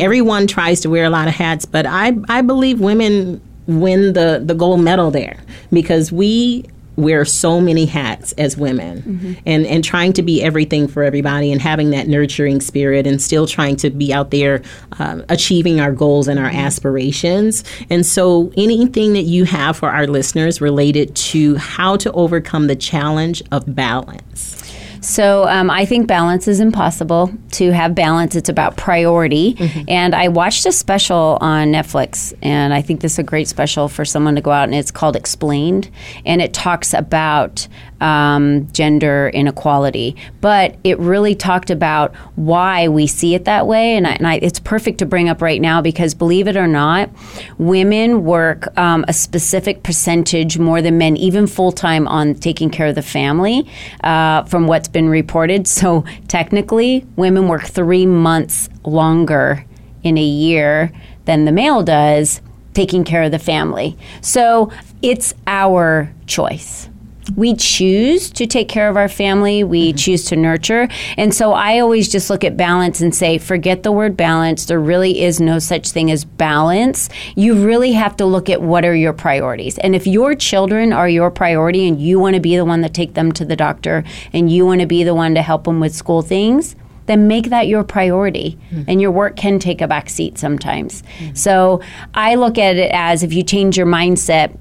[0.00, 4.42] everyone tries to wear a lot of hats, but I I believe women win the
[4.44, 5.38] the gold medal there
[5.70, 6.64] because we
[6.98, 9.32] wear so many hats as women mm-hmm.
[9.46, 13.46] and, and trying to be everything for everybody and having that nurturing spirit and still
[13.46, 14.62] trying to be out there
[14.98, 17.62] uh, achieving our goals and our aspirations.
[17.88, 22.76] And so, anything that you have for our listeners related to how to overcome the
[22.76, 24.57] challenge of balance?
[25.00, 27.32] So um, I think balance is impossible.
[27.52, 29.54] To have balance, it's about priority.
[29.54, 29.84] Mm-hmm.
[29.88, 33.88] And I watched a special on Netflix, and I think this is a great special
[33.88, 35.90] for someone to go out, and it's called Explained.
[36.24, 37.68] And it talks about
[38.00, 43.96] um, gender inequality, but it really talked about why we see it that way.
[43.96, 46.66] And, I, and I, it's perfect to bring up right now because, believe it or
[46.66, 47.10] not,
[47.58, 52.88] women work um, a specific percentage more than men, even full time, on taking care
[52.88, 53.68] of the family,
[54.04, 55.66] uh, from what's been reported.
[55.66, 59.64] So, technically, women work three months longer
[60.02, 60.92] in a year
[61.24, 62.40] than the male does
[62.74, 63.98] taking care of the family.
[64.20, 64.70] So,
[65.02, 66.88] it's our choice
[67.36, 69.96] we choose to take care of our family, we mm-hmm.
[69.96, 70.88] choose to nurture.
[71.16, 74.66] And so I always just look at balance and say, forget the word balance.
[74.66, 77.08] There really is no such thing as balance.
[77.36, 79.78] You really have to look at what are your priorities.
[79.78, 82.94] And if your children are your priority and you want to be the one that
[82.94, 85.80] take them to the doctor and you want to be the one to help them
[85.80, 88.58] with school things, then make that your priority.
[88.70, 88.82] Mm-hmm.
[88.86, 91.02] And your work can take a back seat sometimes.
[91.02, 91.34] Mm-hmm.
[91.34, 91.80] So
[92.14, 94.56] I look at it as if you change your mindset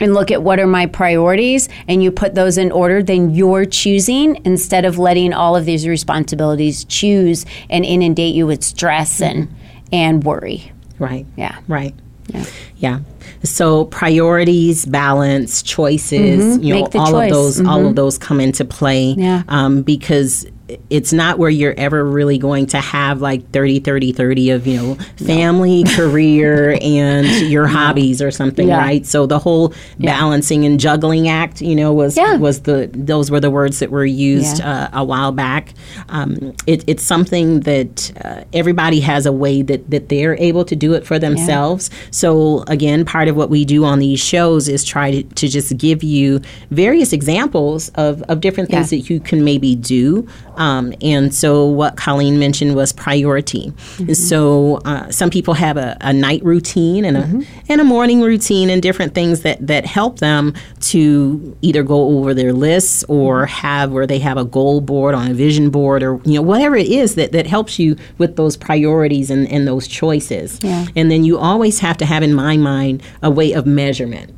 [0.00, 3.64] and look at what are my priorities and you put those in order, then you're
[3.64, 9.40] choosing instead of letting all of these responsibilities choose and inundate you with stress mm-hmm.
[9.40, 9.56] and
[9.92, 10.72] and worry.
[10.98, 11.26] Right.
[11.36, 11.58] Yeah.
[11.66, 11.94] Right.
[12.28, 12.44] Yeah.
[12.76, 13.00] Yeah.
[13.42, 16.62] So priorities, balance, choices, mm-hmm.
[16.62, 17.30] you know, all choice.
[17.30, 17.68] of those, mm-hmm.
[17.68, 19.14] all of those come into play.
[19.16, 19.42] Yeah.
[19.48, 20.46] Um, because
[20.90, 24.76] it's not where you're ever really going to have like 30 30 30 of you
[24.76, 25.90] know family no.
[25.96, 27.72] career and your no.
[27.72, 28.78] hobbies or something yeah.
[28.78, 30.10] right so the whole yeah.
[30.10, 32.36] balancing and juggling act you know was yeah.
[32.36, 35.74] was the those were the words that were used uh, a while back
[36.08, 40.76] um, it, it's something that uh, everybody has a way that that they're able to
[40.76, 44.84] do it for themselves so again part of what we do on these shows is
[44.84, 49.44] try to, to just give you various examples of, of different things that you can
[49.44, 50.26] maybe do
[50.60, 53.70] um, and so what Colleen mentioned was priority.
[53.70, 54.12] Mm-hmm.
[54.12, 57.62] So uh, some people have a, a, night routine and a mm-hmm.
[57.70, 62.34] and a morning routine and different things that that help them to either go over
[62.34, 66.20] their lists or have where they have a goal board on a vision board or
[66.26, 69.88] you know whatever it is that that helps you with those priorities and, and those
[69.88, 70.60] choices.
[70.62, 70.88] Yeah.
[70.94, 74.30] And then you always have to have in my mind a way of measurement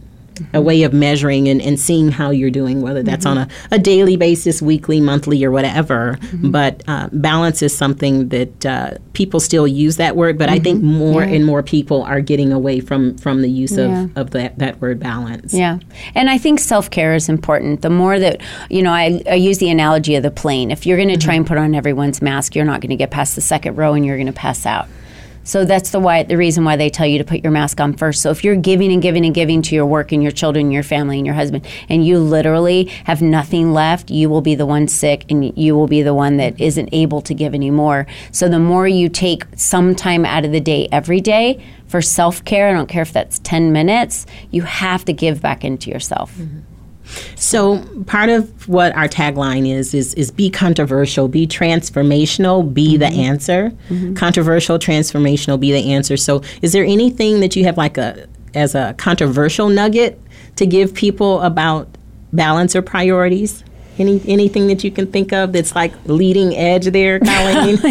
[0.55, 3.39] a way of measuring and, and seeing how you're doing, whether that's mm-hmm.
[3.39, 6.19] on a, a daily basis, weekly, monthly, or whatever.
[6.21, 6.51] Mm-hmm.
[6.51, 10.53] But uh, balance is something that uh, people still use that word, but.
[10.53, 10.99] I think mm-hmm.
[10.99, 11.35] more yeah.
[11.35, 14.05] and more people are getting away from, from the use yeah.
[14.05, 15.55] of, of that, that word balance.
[15.55, 15.79] Yeah.
[16.15, 17.83] And I think self care is important.
[17.83, 20.71] The more that, you know, I, I use the analogy of the plane.
[20.71, 21.39] If you're going to try mm-hmm.
[21.39, 24.05] and put on everyone's mask, you're not going to get past the second row and
[24.05, 24.89] you're going to pass out.
[25.45, 27.95] So that's the why the reason why they tell you to put your mask on
[27.95, 28.23] first.
[28.23, 30.83] So if you're giving and giving and giving to your work and your children, your
[30.83, 34.89] family and your husband, and you literally have nothing left, you will be the one
[34.89, 38.07] sick and you will be the one that isn't able to give anymore.
[38.31, 42.45] So the more you take some time out of the day every day for self
[42.45, 46.35] care, I don't care if that's 10 minutes, you have to give back into yourself.
[46.37, 46.72] Mm-hmm.
[47.37, 53.01] So part of what our tagline is is is be controversial, be transformational, be mm-hmm.
[53.01, 53.71] the answer.
[53.89, 54.15] Mm-hmm.
[54.15, 56.17] Controversial, transformational, be the answer.
[56.17, 60.21] So is there anything that you have like a as a controversial nugget
[60.57, 61.89] to give people about
[62.33, 63.65] balance or priorities?
[64.03, 67.79] Any anything that you can think of that's like leading edge there, Colleen?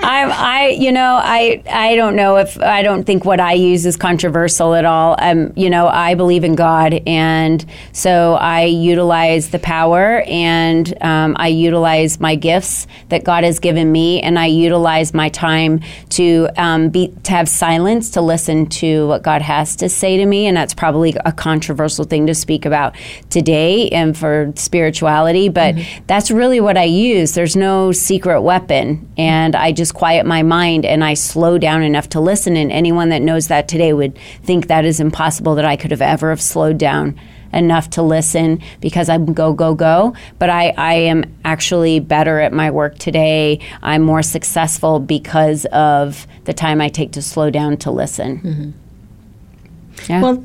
[0.00, 3.84] I, I, you know, I, I don't know if I don't think what I use
[3.84, 5.16] is controversial at all.
[5.18, 7.62] Um, you know, I believe in God, and
[7.92, 13.92] so I utilize the power and um, I utilize my gifts that God has given
[13.92, 19.08] me, and I utilize my time to um, be to have silence to listen to
[19.08, 22.64] what God has to say to me, and that's probably a controversial thing to speak
[22.64, 22.96] about
[23.28, 25.17] today and for spirituality,
[25.48, 26.04] but mm-hmm.
[26.06, 27.32] that's really what I use.
[27.32, 32.08] There's no secret weapon, and I just quiet my mind and I slow down enough
[32.10, 32.56] to listen.
[32.56, 36.02] And anyone that knows that today would think that is impossible that I could have
[36.02, 37.18] ever have slowed down
[37.52, 40.14] enough to listen because I'm go, go, go.
[40.38, 43.60] But I, I am actually better at my work today.
[43.82, 48.38] I'm more successful because of the time I take to slow down to listen.
[48.40, 50.12] Mm-hmm.
[50.12, 50.22] Yeah.
[50.22, 50.44] Well,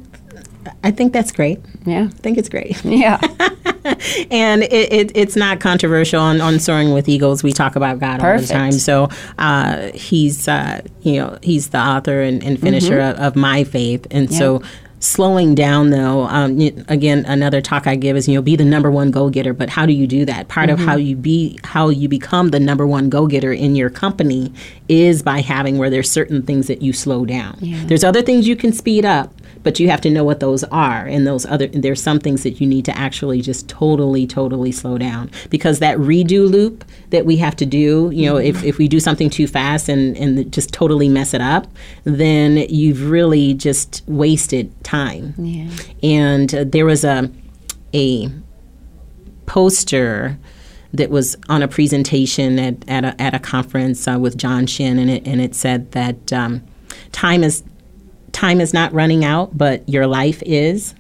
[0.84, 1.60] I think that's great.
[1.86, 2.06] Yeah.
[2.06, 2.84] I think it's great.
[2.86, 3.20] Yeah.
[4.32, 7.44] and it, it, it's not controversial on, on Soaring with Eagles.
[7.44, 8.52] We talk about God Perfect.
[8.52, 8.72] all the time.
[8.74, 13.22] So uh, he's, uh, you know, he's the author and, and finisher mm-hmm.
[13.22, 14.08] of, of, my faith.
[14.12, 14.38] And yeah.
[14.38, 14.64] so
[15.04, 18.90] slowing down though um, again another talk i give is you know be the number
[18.90, 20.82] one go-getter but how do you do that part mm-hmm.
[20.82, 24.54] of how you be how you become the number one go-getter in your company
[24.88, 27.84] is by having where there's certain things that you slow down yeah.
[27.88, 31.06] there's other things you can speed up but you have to know what those are
[31.06, 34.98] and those other there's some things that you need to actually just totally totally slow
[34.98, 38.88] down because that redo loop that we have to do you know if, if we
[38.88, 41.68] do something too fast and and just totally mess it up
[42.04, 45.70] then you've really just wasted time yeah.
[46.02, 47.30] and uh, there was a
[47.94, 48.30] a
[49.46, 50.38] poster
[50.94, 55.00] that was on a presentation at, at, a, at a conference uh, with John Shin,
[55.00, 56.64] and it, and it said that um,
[57.12, 57.64] time is
[58.34, 60.94] time is not running out, but your life is.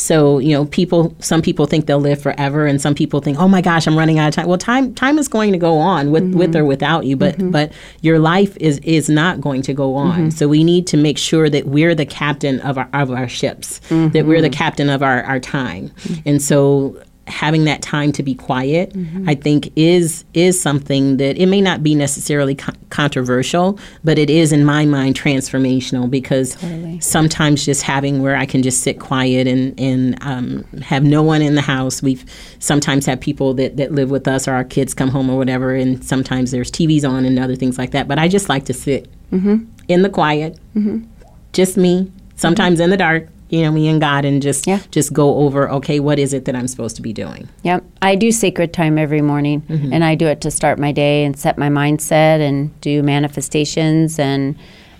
[0.00, 3.48] So, you know, people some people think they'll live forever and some people think, "Oh
[3.48, 6.10] my gosh, I'm running out of time." Well, time time is going to go on
[6.12, 6.38] with mm-hmm.
[6.38, 7.50] with or without you, but mm-hmm.
[7.50, 10.18] but your life is is not going to go on.
[10.18, 10.30] Mm-hmm.
[10.30, 13.80] So, we need to make sure that we're the captain of our of our ships,
[13.88, 14.52] that we're the mm-hmm.
[14.52, 15.90] captain of our our time.
[16.24, 19.28] And so having that time to be quiet, mm-hmm.
[19.28, 24.30] I think is is something that it may not be necessarily co- controversial, but it
[24.30, 27.00] is in my mind transformational because totally.
[27.00, 31.42] sometimes just having where I can just sit quiet and and um, have no one
[31.42, 32.02] in the house.
[32.02, 32.24] We've
[32.58, 35.74] sometimes had people that that live with us or our kids come home or whatever,
[35.74, 38.08] and sometimes there's TVs on and other things like that.
[38.08, 39.64] But I just like to sit mm-hmm.
[39.88, 41.04] in the quiet, mm-hmm.
[41.52, 42.10] just me.
[42.36, 44.80] Sometimes in the dark you know me and God and just yeah.
[44.90, 47.48] just go over okay what is it that I'm supposed to be doing.
[47.62, 47.84] Yep.
[48.02, 49.92] I do sacred time every morning mm-hmm.
[49.92, 54.18] and I do it to start my day and set my mindset and do manifestations
[54.18, 54.56] and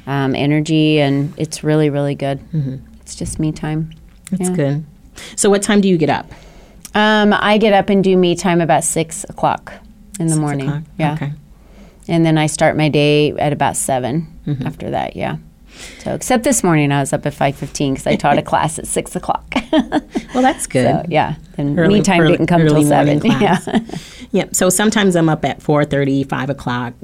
[0.07, 2.39] um, energy and it's really really good.
[2.53, 2.77] Mm-hmm.
[3.01, 3.93] It's just me time.
[4.31, 4.57] That's yeah.
[4.57, 4.85] good.
[5.37, 6.31] So what time do you get up?
[6.95, 9.73] Um, I get up and do me time about six o'clock
[10.19, 10.69] in the six morning.
[10.69, 10.83] O'clock.
[10.99, 11.15] Yeah.
[11.15, 11.33] Okay.
[12.09, 14.67] And then I start my day at about 7 mm-hmm.
[14.67, 15.15] after that.
[15.15, 15.37] Yeah.
[16.01, 18.79] So, except this morning, I was up at five fifteen because I taught a class
[18.79, 19.45] at six o'clock.
[19.73, 20.85] well, that's good.
[20.85, 23.21] So, yeah, and early, me time early, didn't come till seven.
[23.41, 23.59] Yeah,
[24.33, 24.55] yep.
[24.55, 26.95] So sometimes I'm up at 4.30, 5 o'clock,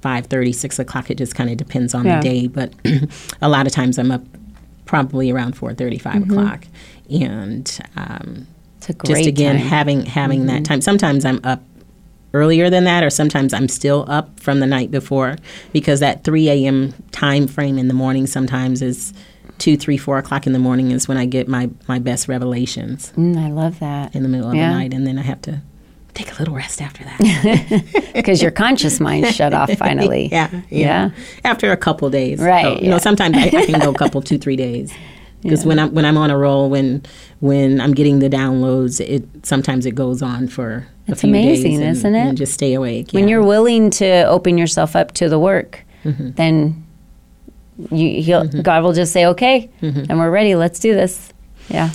[0.00, 1.10] 5.30, 6 o'clock.
[1.10, 2.20] It just kind of depends on yeah.
[2.20, 2.72] the day, but
[3.42, 4.22] a lot of times I'm up
[4.86, 6.30] probably around 4.30, 5 mm-hmm.
[6.30, 6.64] o'clock,
[7.10, 8.46] and um,
[9.04, 9.66] just again time.
[9.66, 10.48] having having mm-hmm.
[10.48, 10.80] that time.
[10.80, 11.62] Sometimes I'm up
[12.34, 15.36] earlier than that, or sometimes I'm still up from the night before
[15.72, 16.92] because that 3 a.m.
[17.12, 19.14] time frame in the morning sometimes is
[19.58, 23.12] two, three, four o'clock in the morning is when I get my, my best revelations.
[23.16, 24.14] Mm, I love that.
[24.14, 24.68] In the middle of yeah.
[24.68, 25.62] the night, and then I have to
[26.14, 30.28] take a little rest after that because your conscious mind shut off finally.
[30.30, 31.10] Yeah, yeah, yeah.
[31.44, 32.64] After a couple days, right?
[32.64, 32.90] So, you yeah.
[32.90, 34.94] know, sometimes I, I, can go a couple, two, three days
[35.42, 37.04] because when I'm when I'm on a roll, when
[37.44, 42.14] when I'm getting the downloads, it sometimes it goes on for it's amazing, and, isn't
[42.14, 42.18] it?
[42.18, 43.10] And just stay awake.
[43.10, 46.30] When you're willing to open yourself up to the work, mm-hmm.
[46.30, 46.86] then
[47.90, 48.62] you, mm-hmm.
[48.62, 50.04] God will just say, "Okay, mm-hmm.
[50.08, 50.54] and we're ready.
[50.54, 51.34] Let's do this."
[51.68, 51.90] Yeah.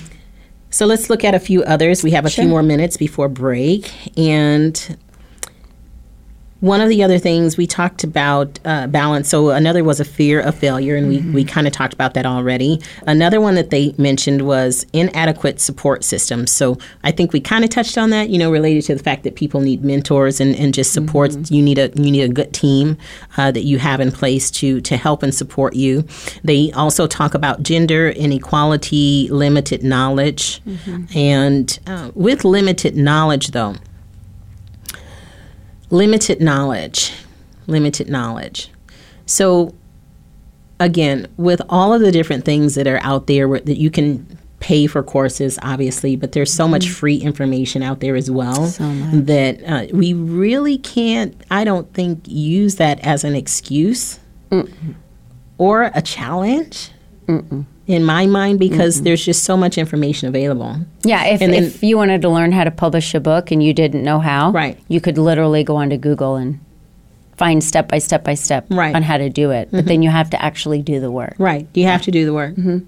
[0.70, 2.04] So let's look at a few others.
[2.04, 2.44] We have a sure.
[2.44, 4.96] few more minutes before break, and
[6.60, 9.28] one of the other things we talked about uh, balance.
[9.28, 11.28] So another was a fear of failure, and mm-hmm.
[11.28, 12.80] we, we kind of talked about that already.
[13.06, 16.50] Another one that they mentioned was inadequate support systems.
[16.50, 19.24] So I think we kind of touched on that, you know, related to the fact
[19.24, 21.30] that people need mentors and, and just support.
[21.30, 21.54] Mm-hmm.
[21.54, 22.98] You need a you need a good team
[23.36, 26.04] uh, that you have in place to to help and support you.
[26.44, 31.04] They also talk about gender inequality, limited knowledge, mm-hmm.
[31.16, 33.76] and uh, with limited knowledge though
[35.90, 37.12] limited knowledge,
[37.66, 38.70] limited knowledge.
[39.26, 39.74] So,
[40.78, 44.86] again, with all of the different things that are out there that you can pay
[44.86, 46.72] for courses, obviously, but there's so mm-hmm.
[46.72, 51.92] much free information out there as well so that uh, we really can't, I don't
[51.94, 54.20] think, use that as an excuse
[54.50, 54.94] Mm-mm.
[55.58, 56.90] or a challenge.
[57.30, 59.04] Mm-mm in my mind because mm-hmm.
[59.04, 60.76] there's just so much information available.
[61.02, 63.74] Yeah, if, then, if you wanted to learn how to publish a book and you
[63.74, 64.78] didn't know how, right.
[64.88, 66.60] you could literally go onto Google and
[67.36, 68.94] find step by step by step right.
[68.94, 69.70] on how to do it.
[69.70, 69.88] But mm-hmm.
[69.88, 71.34] then you have to actually do the work.
[71.38, 71.66] Right.
[71.74, 72.54] You have to do the work.
[72.54, 72.78] Mm-hmm.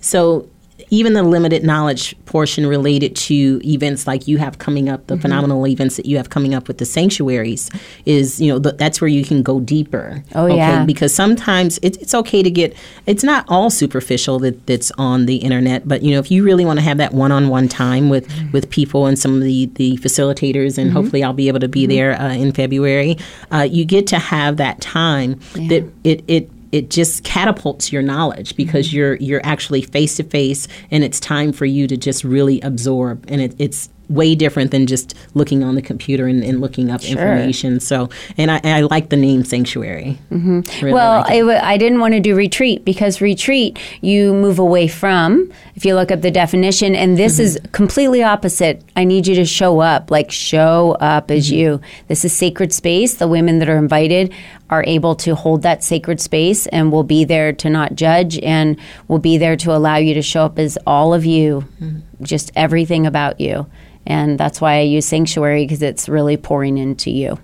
[0.00, 0.48] So
[0.90, 5.22] even the limited knowledge portion related to events like you have coming up, the mm-hmm.
[5.22, 7.70] phenomenal events that you have coming up with the sanctuaries,
[8.04, 10.22] is you know the, that's where you can go deeper.
[10.34, 10.56] Oh okay?
[10.56, 12.76] yeah, because sometimes it, it's okay to get.
[13.06, 16.64] It's not all superficial that, that's on the internet, but you know if you really
[16.64, 18.50] want to have that one-on-one time with mm-hmm.
[18.52, 20.96] with people and some of the the facilitators, and mm-hmm.
[20.96, 21.90] hopefully I'll be able to be mm-hmm.
[21.90, 23.16] there uh, in February.
[23.52, 25.68] Uh, you get to have that time yeah.
[25.68, 28.96] that it it it just catapults your knowledge because mm-hmm.
[28.96, 33.24] you're you're actually face to face and it's time for you to just really absorb
[33.28, 37.00] and it, it's way different than just looking on the computer and, and looking up
[37.00, 37.12] sure.
[37.12, 37.80] information.
[37.80, 40.18] So, and I, I, like the name sanctuary.
[40.30, 40.60] Mm-hmm.
[40.84, 44.58] Really well, like I, w- I didn't want to do retreat because retreat you move
[44.58, 45.50] away from.
[45.74, 47.42] If you look up the definition, and this mm-hmm.
[47.42, 48.82] is completely opposite.
[48.96, 51.56] I need you to show up, like show up as mm-hmm.
[51.56, 51.80] you.
[52.08, 53.14] This is sacred space.
[53.14, 54.32] The women that are invited
[54.70, 58.76] are able to hold that sacred space and will be there to not judge and
[59.08, 62.24] will be there to allow you to show up as all of you, mm-hmm.
[62.24, 63.66] just everything about you.
[64.06, 67.38] And that's why I use Sanctuary because it's really pouring into you.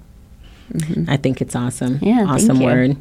[0.72, 1.10] Mm-hmm.
[1.10, 1.98] I think it's awesome.
[2.00, 2.96] Yeah, awesome word.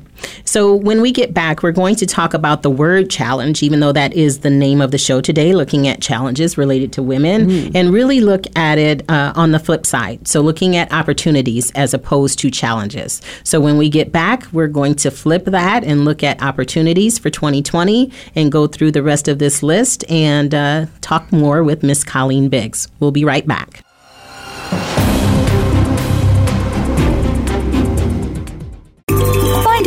[0.46, 3.92] So when we get back, we're going to talk about the word challenge, even though
[3.94, 7.72] that is the name of the show today, looking at challenges related to women, mm.
[7.74, 10.28] and really look at it uh, on the flip side.
[10.28, 13.22] So looking at opportunities as opposed to challenges.
[13.44, 17.30] So when we get back, we're going to flip that and look at opportunities for
[17.30, 22.04] 2020 and go through the rest of this list and uh, talk more with Miss
[22.04, 22.88] Colleen Biggs.
[23.00, 23.84] We'll be right back.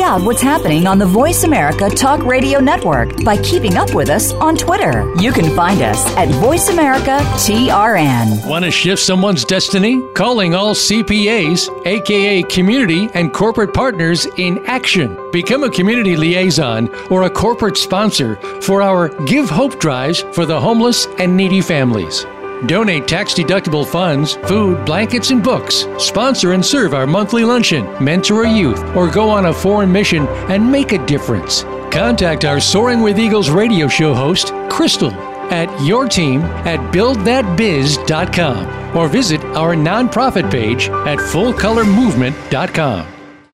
[0.05, 4.34] Out what's happening on the Voice America Talk Radio Network by keeping up with us
[4.34, 5.11] on Twitter.
[5.18, 8.46] You can find us at Voice America TRN.
[8.46, 10.02] Want to shift someone's destiny?
[10.12, 15.18] Calling all CPAs, aka community and corporate partners in action.
[15.32, 20.61] Become a community liaison or a corporate sponsor for our Give Hope drives for the
[20.61, 22.26] homeless and needy families.
[22.66, 25.86] Donate tax deductible funds, food, blankets, and books.
[25.98, 30.26] Sponsor and serve our monthly luncheon, mentor a youth, or go on a foreign mission
[30.48, 31.64] and make a difference.
[31.90, 35.12] Contact our Soaring with Eagles radio show host, Crystal,
[35.52, 43.13] at your team at buildthatbiz.com or visit our nonprofit page at fullcolormovement.com.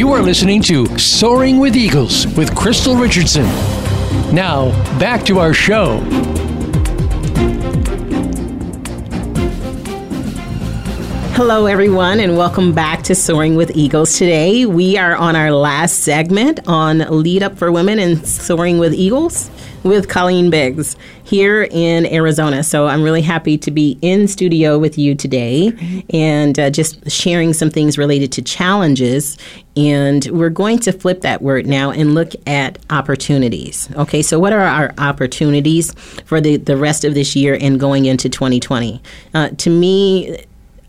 [0.00, 3.44] You are listening to Soaring with Eagles with Crystal Richardson.
[4.34, 5.98] Now, back to our show.
[11.34, 14.16] Hello, everyone, and welcome back to Soaring with Eagles.
[14.16, 18.94] Today, we are on our last segment on Lead Up for Women and Soaring with
[18.94, 19.50] Eagles
[19.82, 20.96] with Colleen Biggs
[21.30, 22.64] here in Arizona.
[22.64, 27.52] So I'm really happy to be in studio with you today and uh, just sharing
[27.52, 29.38] some things related to challenges.
[29.76, 33.88] And we're going to flip that word now and look at opportunities.
[33.94, 35.92] Okay, so what are our opportunities
[36.24, 39.00] for the, the rest of this year and going into 2020?
[39.32, 40.44] Uh, to me,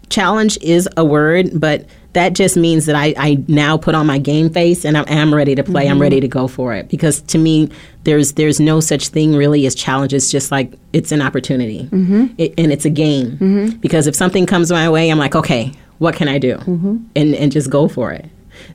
[0.10, 4.18] challenge is a word, but that just means that I, I now put on my
[4.18, 5.84] game face and I'm, I'm ready to play.
[5.84, 5.92] Mm-hmm.
[5.92, 6.90] I'm ready to go for it.
[6.90, 7.70] Because to me,
[8.04, 10.32] there's there's no such thing really as challenges.
[10.32, 12.28] Just like it's an opportunity, mm-hmm.
[12.38, 13.32] it, and it's a game.
[13.38, 13.78] Mm-hmm.
[13.78, 16.98] Because if something comes my way, I'm like, okay, what can I do, mm-hmm.
[17.16, 18.26] and and just go for it.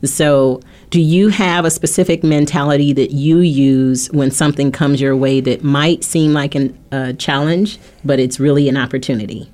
[0.04, 0.60] So,
[0.90, 5.62] do you have a specific mentality that you use when something comes your way that
[5.62, 9.50] might seem like a uh, challenge, but it's really an opportunity?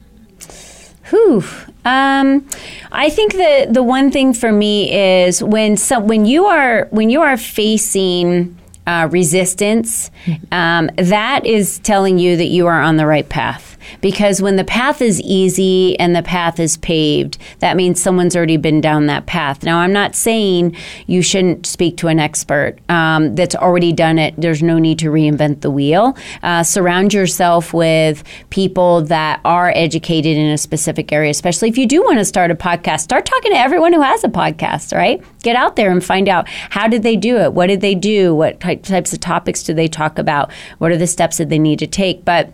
[1.12, 1.44] Whew.
[1.84, 2.48] Um,
[2.90, 7.10] I think the the one thing for me is when some when you are when
[7.10, 10.10] you are facing uh, resistance,
[10.50, 14.64] um, that is telling you that you are on the right path because when the
[14.64, 19.26] path is easy and the path is paved, that means someone's already been down that
[19.26, 19.62] path.
[19.62, 20.76] Now, I'm not saying
[21.06, 24.34] you shouldn't speak to an expert um, that's already done it.
[24.36, 26.16] There's no need to reinvent the wheel.
[26.42, 31.86] Uh, surround yourself with people that are educated in a specific area, especially if you
[31.86, 33.00] do want to start a podcast.
[33.00, 35.22] Start talking to everyone who has a podcast, right?
[35.42, 37.52] Get out there and find out how did they do it?
[37.52, 38.34] What did they do?
[38.34, 40.52] What types of topics do they talk about?
[40.78, 42.24] What are the steps that they need to take?
[42.24, 42.52] But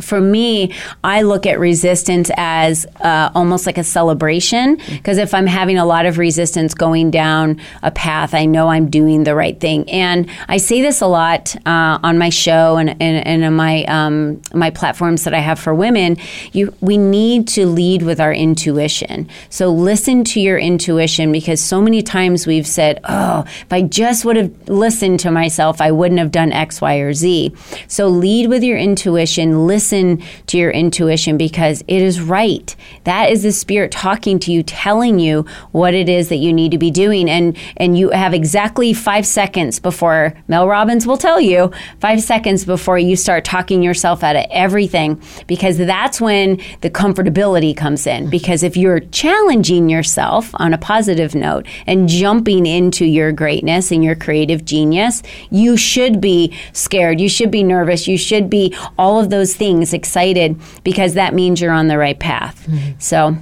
[0.00, 0.74] for me,
[1.04, 5.84] I look at resistance as uh, almost like a celebration because if I'm having a
[5.84, 9.88] lot of resistance going down a path, I know I'm doing the right thing.
[9.90, 13.84] And I say this a lot uh, on my show and, and, and on my
[13.84, 16.16] um, my platforms that I have for women.
[16.52, 19.28] You, we need to lead with our intuition.
[19.48, 24.24] So listen to your intuition because so many times we've said, "Oh, if I just
[24.24, 27.54] would have listened to myself, I wouldn't have done X, Y, or Z."
[27.88, 29.66] So lead with your intuition.
[29.66, 32.76] Listen listen to your intuition because it is right.
[33.04, 36.70] That is the spirit talking to you, telling you what it is that you need
[36.72, 37.28] to be doing.
[37.28, 42.64] And, and you have exactly five seconds before Mel Robbins will tell you, five seconds
[42.64, 48.30] before you start talking yourself out of everything, because that's when the comfortability comes in.
[48.30, 54.04] Because if you're challenging yourself on a positive note and jumping into your greatness and
[54.04, 57.20] your creative genius, you should be scared.
[57.20, 58.06] You should be nervous.
[58.06, 61.98] You should be all of those things things excited because that means you're on the
[61.98, 62.66] right path.
[62.66, 62.98] Mm-hmm.
[62.98, 63.36] So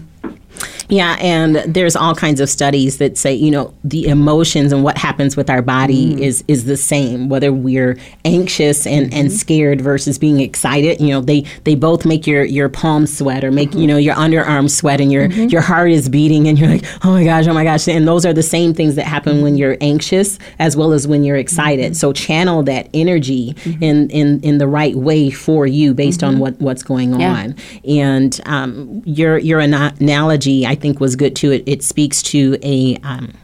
[0.88, 4.96] yeah, and there's all kinds of studies that say, you know, the emotions and what
[4.96, 6.20] happens with our body mm.
[6.20, 9.20] is is the same, whether we're anxious and, mm-hmm.
[9.20, 11.00] and scared versus being excited.
[11.00, 13.80] You know, they they both make your your palms sweat or make, mm-hmm.
[13.80, 15.48] you know, your underarms sweat and your mm-hmm.
[15.48, 17.86] your heart is beating and you're like, oh my gosh, oh my gosh.
[17.86, 21.22] And those are the same things that happen when you're anxious as well as when
[21.22, 21.92] you're excited.
[21.92, 21.94] Mm-hmm.
[21.94, 23.82] So channel that energy mm-hmm.
[23.82, 26.40] in, in in the right way for you based on mm-hmm.
[26.40, 27.32] what, what's going yeah.
[27.32, 27.56] on.
[27.84, 31.52] And um, your your analogy, I think was good too.
[31.52, 33.34] It, it speaks to a um,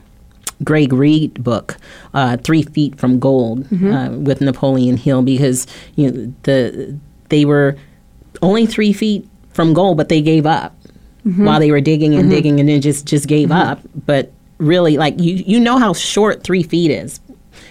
[0.63, 1.77] Greg Reid book,
[2.15, 3.93] uh, Three Feet from Gold, mm-hmm.
[3.93, 5.67] uh, with Napoleon Hill, because
[5.97, 7.77] you know the they were
[8.43, 10.77] only three feet from gold, but they gave up
[11.25, 11.45] mm-hmm.
[11.45, 12.31] while they were digging and mm-hmm.
[12.31, 13.71] digging, and then just just gave mm-hmm.
[13.71, 13.81] up.
[14.07, 17.21] But really, like you you know how short three feet is.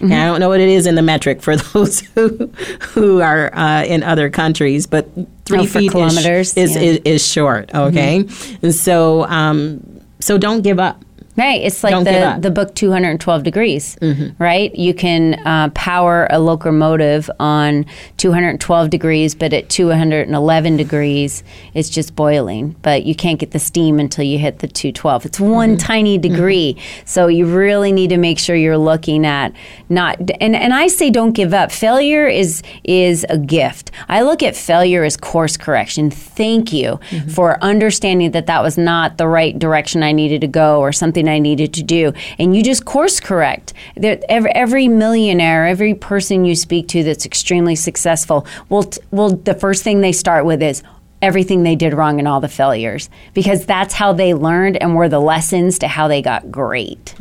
[0.03, 0.11] Mm-hmm.
[0.11, 2.47] And I don't know what it is in the metric for those who
[2.81, 5.09] who are uh, in other countries, but
[5.45, 7.73] three oh, feet kilometers is, is, is, is, short.
[7.73, 8.65] Okay, mm-hmm.
[8.65, 11.03] and so um, so don't give up.
[11.35, 11.61] Right.
[11.61, 14.41] It's like Don't the, the book 212 Degrees, Mm-hmm.
[14.43, 14.73] right?
[14.75, 17.85] You can uh, power a locomotive on
[18.17, 22.75] 212 degrees, but at 211 degrees, it's just boiling.
[22.81, 25.25] But you can't get the steam until you hit the 212.
[25.25, 25.77] It's one Mm-hmm.
[25.77, 26.77] tiny degree.
[27.05, 29.53] So you really need to make sure you're looking at
[29.89, 31.71] not, and, and I say don't give up.
[31.71, 33.91] Failure is, is a gift.
[34.07, 36.09] I look at failure as course correction.
[36.11, 37.29] Thank you Mm-hmm.
[37.29, 41.22] for understanding that that was not the right direction I needed to go or something
[41.29, 42.13] I needed to do.
[42.37, 43.73] And you just course correct.
[43.95, 49.53] There, every, every millionaire, every person you speak to that's extremely successful, will, will the
[49.53, 50.83] first thing they start with is,
[51.21, 55.07] Everything they did wrong and all the failures, because that's how they learned and were
[55.07, 57.15] the lessons to how they got great.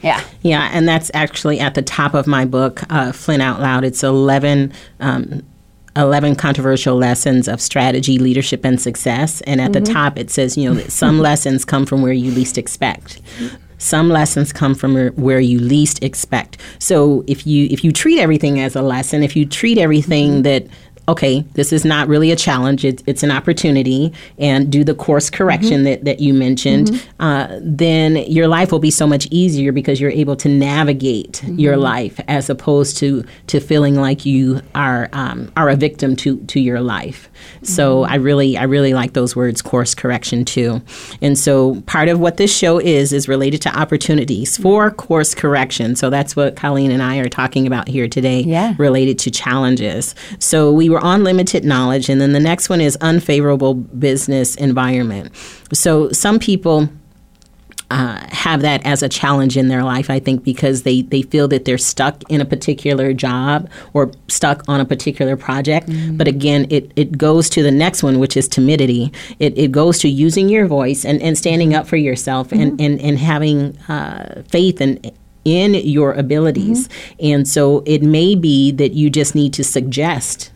[0.00, 0.24] Yeah.
[0.40, 3.84] Yeah, and that's actually at the top of my book, uh, Flint Out Loud.
[3.84, 5.42] It's 11, um,
[5.96, 9.40] 11 controversial lessons of strategy, leadership, and success.
[9.42, 9.92] And at the mm-hmm.
[9.92, 13.20] top, it says, you know, that some lessons come from where you least expect.
[13.78, 16.56] Some lessons come from where- where you least expect.
[16.78, 20.42] So if you if you treat everything as a lesson, if you treat everything mm-hmm.
[20.42, 20.66] that
[21.08, 25.30] okay, this is not really a challenge, it's, it's an opportunity, and do the course
[25.30, 30.00] correction that, that you mentioned, uh, then your life will be so much easier because
[30.00, 35.50] you're able to navigate your life as opposed to, to feeling like you are um,
[35.56, 37.28] are a victim to, to your life.
[37.62, 40.80] So I really I really like those words course correction too.
[41.20, 45.96] And so part of what this show is is related to opportunities for course correction.
[45.96, 48.74] So that's what Colleen and I are talking about here today Yeah.
[48.78, 50.14] related to challenges.
[50.38, 55.34] So we were on limited knowledge, and then the next one is unfavorable business environment.
[55.72, 56.88] So some people
[57.90, 61.46] uh, have that as a challenge in their life, I think, because they, they feel
[61.48, 65.90] that they're stuck in a particular job or stuck on a particular project.
[66.16, 69.12] But again, it, it goes to the next one, which is timidity.
[69.38, 72.98] It, it goes to using your voice and, and standing up for yourself and, and,
[72.98, 75.12] and having uh, faith and
[75.44, 76.88] in your abilities.
[77.20, 80.50] And so it may be that you just need to suggest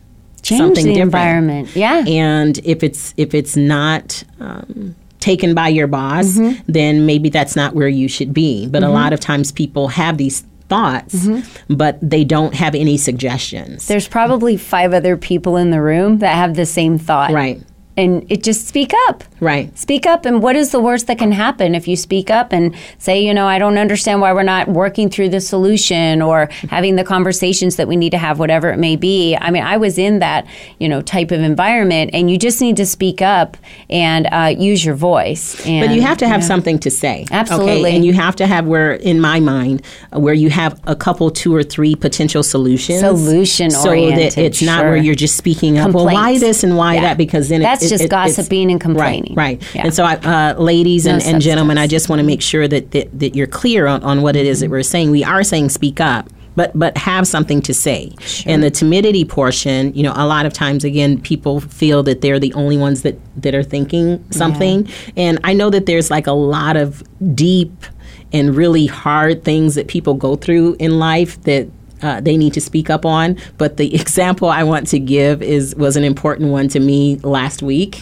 [0.46, 1.14] Change something the different.
[1.14, 1.76] environment.
[1.76, 2.04] Yeah.
[2.06, 6.62] And if it's if it's not um, taken by your boss, Mm-hmm.
[6.72, 8.66] then maybe that's not where you should be.
[8.68, 11.74] But a lot of times people have these thoughts, Mm-hmm.
[11.74, 13.86] but they don't have any suggestions.
[13.88, 17.30] There's probably five other people in the room that have the same thought.
[17.32, 17.60] right.
[17.96, 19.24] And it just speak up.
[19.40, 19.76] Right.
[19.78, 20.26] Speak up.
[20.26, 23.32] And what is the worst that can happen if you speak up and say, you
[23.32, 27.76] know, I don't understand why we're not working through the solution or having the conversations
[27.76, 29.34] that we need to have, whatever it may be.
[29.36, 30.46] I mean, I was in that,
[30.78, 33.56] you know, type of environment, and you just need to speak up
[33.88, 35.64] and uh, use your voice.
[35.66, 37.26] And, But you have to have something to say.
[37.30, 37.80] Absolutely.
[37.80, 37.96] Okay?
[37.96, 39.82] And you have to have where, in my mind,
[40.14, 43.00] uh, where you have a couple, two or three potential solutions.
[43.00, 44.88] Solution So that oriented, it's not sure.
[44.90, 47.00] where you're just speaking up, well, why this and why Yeah.
[47.02, 47.16] that?
[47.16, 49.34] Because then That's it, just it- it's- gossiping and complaining.
[49.34, 49.74] Right, right.
[49.74, 49.84] Yeah.
[49.84, 51.78] And so, I, uh, ladies and, No and gentlemen.
[51.78, 54.46] I just want to make sure that, that, that you're clear on, on what it
[54.46, 55.10] is that we're saying.
[55.10, 56.28] We are saying speak up.
[56.54, 58.12] But, but have something to say.
[58.46, 62.40] And the timidity portion, you know, a lot of times, again, people feel that they're
[62.40, 64.88] the only ones that, that are thinking something.
[65.18, 67.02] And I know that there's like a lot of
[67.36, 67.84] deep
[68.32, 71.68] and really hard things that people go through in life that
[72.02, 73.36] uh, they need to speak up on.
[73.58, 77.62] But the example I want to give is was an important one to me last
[77.62, 77.96] week,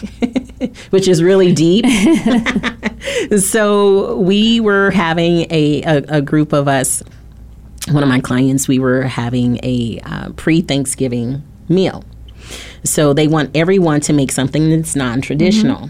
[0.89, 1.85] which is really deep.
[3.39, 7.03] so we were having a, a, a group of us.
[7.89, 12.03] One of my clients, we were having a uh, pre Thanksgiving meal.
[12.83, 15.89] So they want everyone to make something that's non traditional.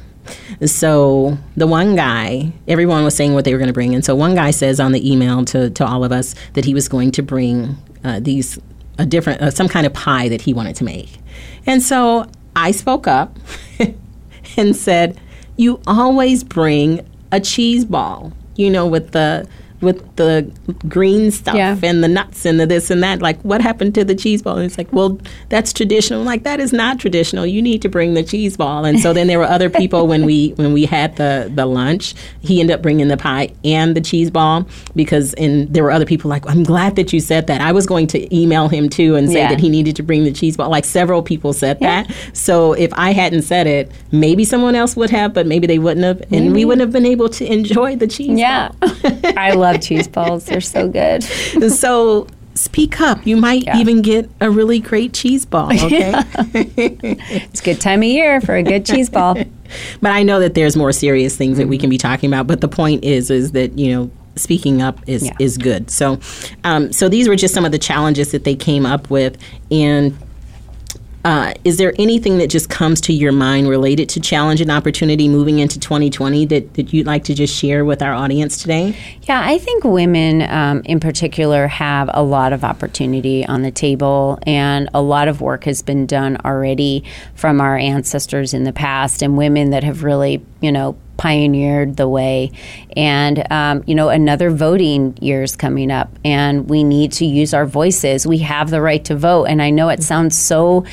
[0.66, 3.94] So the one guy, everyone was saying what they were going to bring.
[3.94, 6.74] And so one guy says on the email to, to all of us that he
[6.74, 8.60] was going to bring uh, these,
[8.98, 11.18] a different, uh, some kind of pie that he wanted to make.
[11.66, 13.38] And so I spoke up
[14.58, 15.20] and said,
[15.58, 19.48] You always bring a cheese ball, you know, with the,
[19.86, 20.52] with the
[20.90, 21.78] green stuff Yeah.
[21.84, 23.22] and the nuts and the this and that.
[23.22, 24.58] Like, what happened to the cheese ball?
[24.58, 25.20] And it's like, well,
[25.50, 26.20] that's traditional.
[26.22, 27.46] I'm like, that is not traditional.
[27.46, 28.84] You need to bring the cheese ball.
[28.84, 32.16] And so then there were other people when we when we had the the lunch.
[32.42, 34.66] He ended up bringing the pie and the cheese ball
[34.96, 37.62] because and there were other people like, I'm glad that you said that.
[37.62, 39.50] I was going to email him too and say Yeah.
[39.50, 40.70] that he needed to bring the cheese ball.
[40.70, 42.12] Like several people said that.
[42.34, 46.04] So if I hadn't said it, maybe someone else would have, but maybe they wouldn't
[46.06, 48.28] have, and we wouldn't have been able to enjoy the cheese.
[48.28, 48.38] Ball.
[48.38, 48.72] Yeah.
[49.38, 50.46] I love cheese balls.
[50.46, 51.24] They're so good.
[51.72, 53.26] so speak up.
[53.28, 53.80] You might Yeah.
[53.80, 55.72] even get a really great cheese ball.
[55.86, 56.14] Okay.
[56.56, 59.34] It's a good time of year for a good cheese ball.
[60.02, 62.48] but I know that there's more serious things that we can be talking about.
[62.48, 64.12] But the point is, is that you know.
[64.38, 65.32] Speaking up is, Yeah.
[65.40, 65.90] is good.
[65.90, 66.20] So,
[66.66, 69.38] um, so these were just some of the challenges that they came up with,
[69.72, 70.14] and
[71.26, 75.28] uh, is there anything that just comes to your mind related to challenge and opportunity
[75.28, 78.96] moving into 2020 that, that you'd like to just share with our audience today?
[79.24, 84.38] Yeah, I think women um, in particular have a lot of opportunity on the table,
[84.44, 87.04] and a lot of work has been done already
[87.34, 92.08] from our ancestors in the past, and women that have really, you know, pioneered the
[92.08, 92.52] way.
[92.96, 97.54] And, um, you know, another voting year is coming up, and we need to use
[97.54, 98.26] our voices.
[98.28, 99.46] We have the right to vote.
[99.46, 100.86] And I know it sounds so.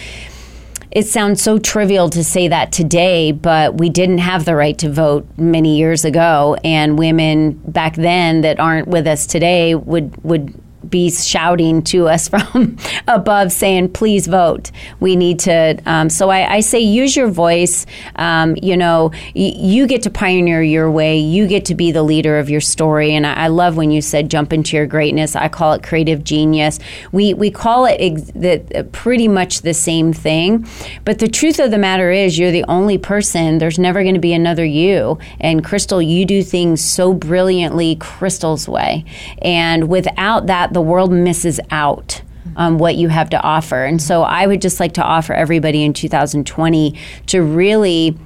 [0.90, 4.92] It sounds so trivial to say that today, but we didn't have the right to
[4.92, 10.61] vote many years ago, and women back then that aren't with us today would would
[10.88, 12.76] be shouting to us from
[13.08, 14.70] above saying, please vote.
[15.00, 15.80] We need to.
[15.86, 17.86] Um, so I, I, say use your voice.
[18.16, 21.18] Um, you know, y- you get to pioneer your way.
[21.18, 23.14] You get to be the leader of your story.
[23.14, 25.36] And I, I, love when you said jump into your greatness.
[25.36, 26.78] I call it creative genius.
[27.10, 30.66] We, we call it ex- the, uh, pretty much the same thing.
[31.04, 33.58] But the truth of the matter is, you're the only person.
[33.58, 35.18] There's never going to be another you.
[35.40, 39.04] And Crystal, you do things so brilliantly Crystal's way.
[39.40, 42.22] And without that, the world misses out
[42.56, 43.84] on what you have to offer.
[43.84, 48.16] And so I would just like to offer everybody in 2020 to really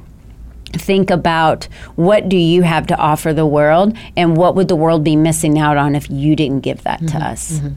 [0.73, 5.05] think about what do you have to offer the world and what would the world
[5.05, 7.19] be missing out on if you didn't give that mm-hmm.
[7.19, 7.61] to us.
[7.61, 7.75] Mm-hmm.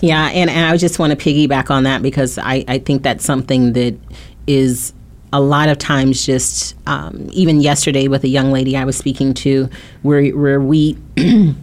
[0.00, 3.24] Yeah, and, and I just want to piggyback on that because I, I think that's
[3.24, 3.98] something that
[4.46, 4.94] is
[5.32, 9.34] a lot of times just um, even yesterday with a young lady I was speaking
[9.34, 9.68] to
[10.00, 10.96] where where we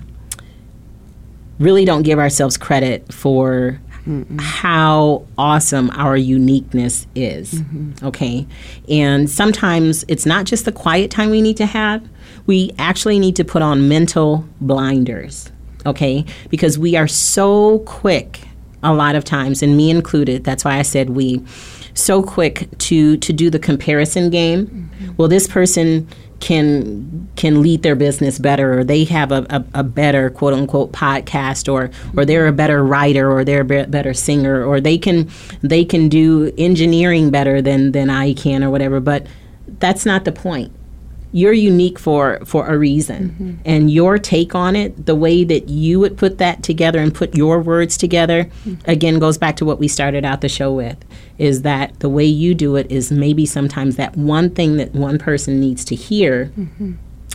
[1.60, 4.40] really don't give ourselves credit for Mm-mm.
[4.40, 7.56] how awesome our uniqueness is.
[7.56, 8.06] Mm-hmm.
[8.06, 8.46] Okay.
[8.90, 12.08] And sometimes it's not just the quiet time we need to have,
[12.46, 15.52] we actually need to put on mental blinders.
[15.86, 16.26] Okay.
[16.50, 18.42] Because we are so quick
[18.84, 21.44] a lot of times, and me included, that's why I said we,
[21.96, 24.68] so quick to to do the comparison game.
[24.68, 25.14] Mm-hmm.
[25.18, 26.08] Well, this person
[26.40, 30.92] can can lead their business better or they have a, a, a, better quote unquote
[30.92, 35.30] podcast or or they're a better writer or they're a better singer or they can
[35.62, 39.00] they can do engineering better than than I can or whatever.
[39.00, 39.28] But
[39.80, 40.72] that's not the point
[41.36, 43.54] you're unique for for a reason mm-hmm.
[43.66, 47.36] and your take on it the way that you would put that together and put
[47.36, 48.90] your words together mm-hmm.
[48.90, 50.98] again goes back to what we started out the show with
[51.38, 55.18] is that the way you do it is maybe sometimes that one thing that one
[55.18, 56.94] person needs to hear mm-hmm.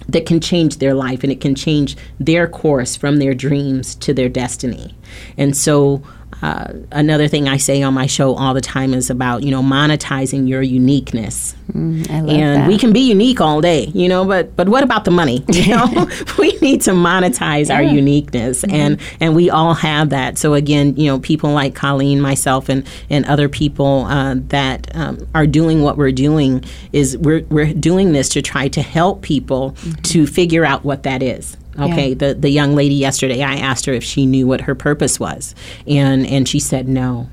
[0.08, 4.14] that can change their life and it can change their course from their dreams to
[4.14, 4.96] their destiny
[5.36, 6.02] and so
[6.42, 9.62] uh, another thing I say on my show all the time is about you know
[9.62, 11.54] monetizing your uniqueness.
[11.72, 12.68] Mm, and that.
[12.68, 15.44] we can be unique all day, you know, but but what about the money?
[15.48, 15.86] You know,
[16.38, 17.76] we need to monetize yeah.
[17.76, 18.74] our uniqueness, mm-hmm.
[18.74, 20.38] and and we all have that.
[20.38, 25.26] So again, you know, people like Colleen, myself, and and other people uh, that um,
[25.34, 29.72] are doing what we're doing is we're we're doing this to try to help people
[29.72, 30.02] mm-hmm.
[30.02, 31.56] to figure out what that is.
[31.78, 32.14] Okay, yeah.
[32.14, 35.54] the the young lady yesterday, I asked her if she knew what her purpose was,
[35.86, 37.28] and and she said no.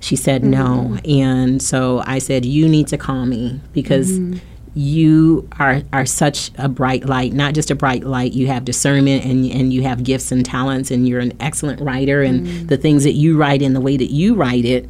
[0.00, 0.50] She said mm-hmm.
[0.50, 4.18] no, and so I said you need to call me because.
[4.18, 4.38] Mm-hmm.
[4.78, 8.34] You are, are such a bright light, not just a bright light.
[8.34, 12.20] You have discernment and, and you have gifts and talents, and you're an excellent writer.
[12.22, 12.66] And mm-hmm.
[12.66, 14.86] the things that you write and the way that you write it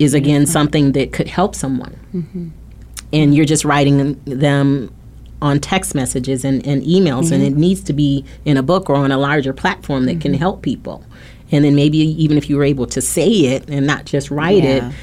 [0.00, 1.96] is, again, something that could help someone.
[2.12, 2.48] Mm-hmm.
[3.12, 4.92] And you're just writing them
[5.40, 7.34] on text messages and, and emails, mm-hmm.
[7.34, 10.20] and it needs to be in a book or on a larger platform that mm-hmm.
[10.20, 11.04] can help people.
[11.50, 14.64] And then maybe even if you were able to say it and not just write
[14.64, 14.88] yeah.
[14.88, 14.94] it,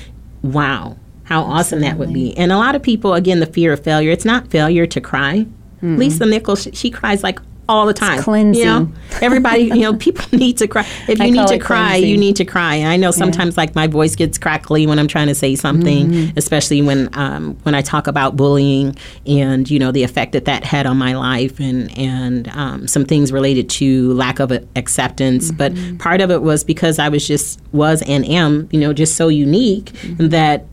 [0.44, 1.54] wow, how Absolutely.
[1.54, 2.38] awesome that would be.
[2.38, 5.48] And a lot of people, again, the fear of failure, it's not failure to cry.
[5.78, 5.98] Mm-hmm.
[5.98, 8.16] Lisa Nichols, she, she cries like all the time.
[8.16, 8.64] It's cleansing.
[8.64, 8.92] You know,
[9.22, 10.86] everybody, you know, people need to cry.
[11.08, 12.10] If you need to cry, cleansing.
[12.10, 12.84] you need to cry.
[12.84, 13.62] I know sometimes yeah.
[13.62, 16.38] like my voice gets crackly when I'm trying to say something, mm-hmm.
[16.38, 18.96] especially when um, when I talk about bullying
[19.26, 23.06] and you know the effect that that had on my life and and um, some
[23.06, 25.52] things related to lack of acceptance.
[25.52, 25.58] Mm-hmm.
[25.96, 29.16] But part of it was because I was just was and am you know just
[29.16, 30.28] so unique mm-hmm.
[30.28, 30.66] that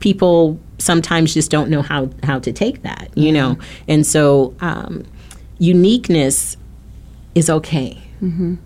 [0.00, 3.58] people sometimes just don't know how how to take that you know
[3.88, 5.04] and so um,
[5.58, 6.56] uniqueness
[7.34, 8.02] is okay.
[8.22, 8.56] Mm-hmm.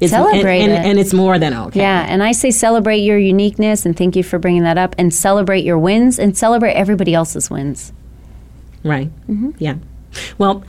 [0.00, 0.88] It's, celebrate and, and, it.
[0.88, 1.78] and, it's more than okay.
[1.78, 5.14] Yeah, and I say celebrate your uniqueness, and thank you for bringing that up, and
[5.14, 7.92] celebrate your wins, and celebrate everybody else's wins.
[8.82, 9.10] Right.
[9.28, 9.50] Mm-hmm.
[9.58, 9.76] Yeah.
[10.38, 10.64] Well,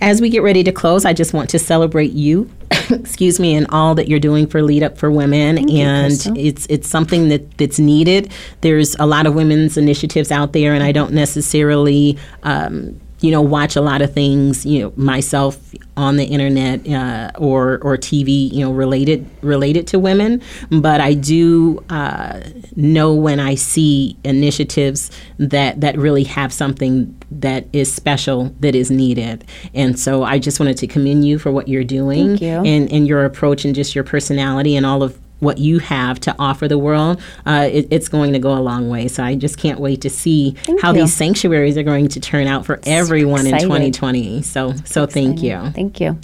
[0.00, 2.50] as we get ready to close, I just want to celebrate you,
[2.90, 6.34] excuse me, and all that you're doing for Lead Up for Women, Thank and you,
[6.36, 8.32] it's it's something that that's needed.
[8.60, 12.18] There's a lot of women's initiatives out there, and I don't necessarily.
[12.42, 17.30] Um, you know, watch a lot of things, you know, myself on the internet uh,
[17.38, 20.42] or or TV, you know, related related to women.
[20.70, 22.40] But I do uh,
[22.76, 28.90] know when I see initiatives that that really have something that is special that is
[28.90, 29.46] needed.
[29.72, 32.62] And so I just wanted to commend you for what you're doing you.
[32.62, 36.34] and and your approach and just your personality and all of what you have to
[36.38, 39.08] offer the world, uh, it, it's going to go a long way.
[39.08, 41.02] So I just can't wait to see Thank how you.
[41.02, 44.42] these sanctuaries are going to turn out for everyone in 2020.
[44.42, 45.70] So so thank you.
[45.70, 46.18] Thank you.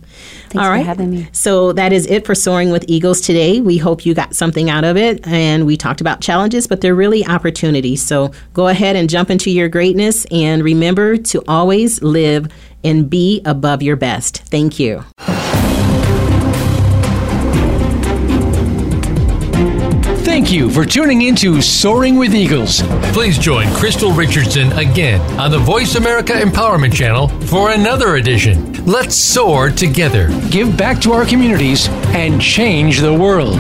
[0.49, 1.29] Thanks All for having me.
[1.33, 3.61] So that is it for Soaring with Eagles today.
[3.61, 5.27] We hope you got something out of it.
[5.27, 8.03] And we talked about challenges, but they're really opportunities.
[8.03, 12.49] So go ahead and jump into your greatness and remember to always live
[12.83, 14.43] and be above your best.
[14.45, 15.05] Thank you.
[20.41, 22.81] Thank you for tuning in to Soaring with Eagles.
[23.13, 28.73] Please join Crystal Richardson again on the Voice America Empowerment Channel for another edition.
[28.87, 33.59] Let's soar together, give back to our communities, and change the world.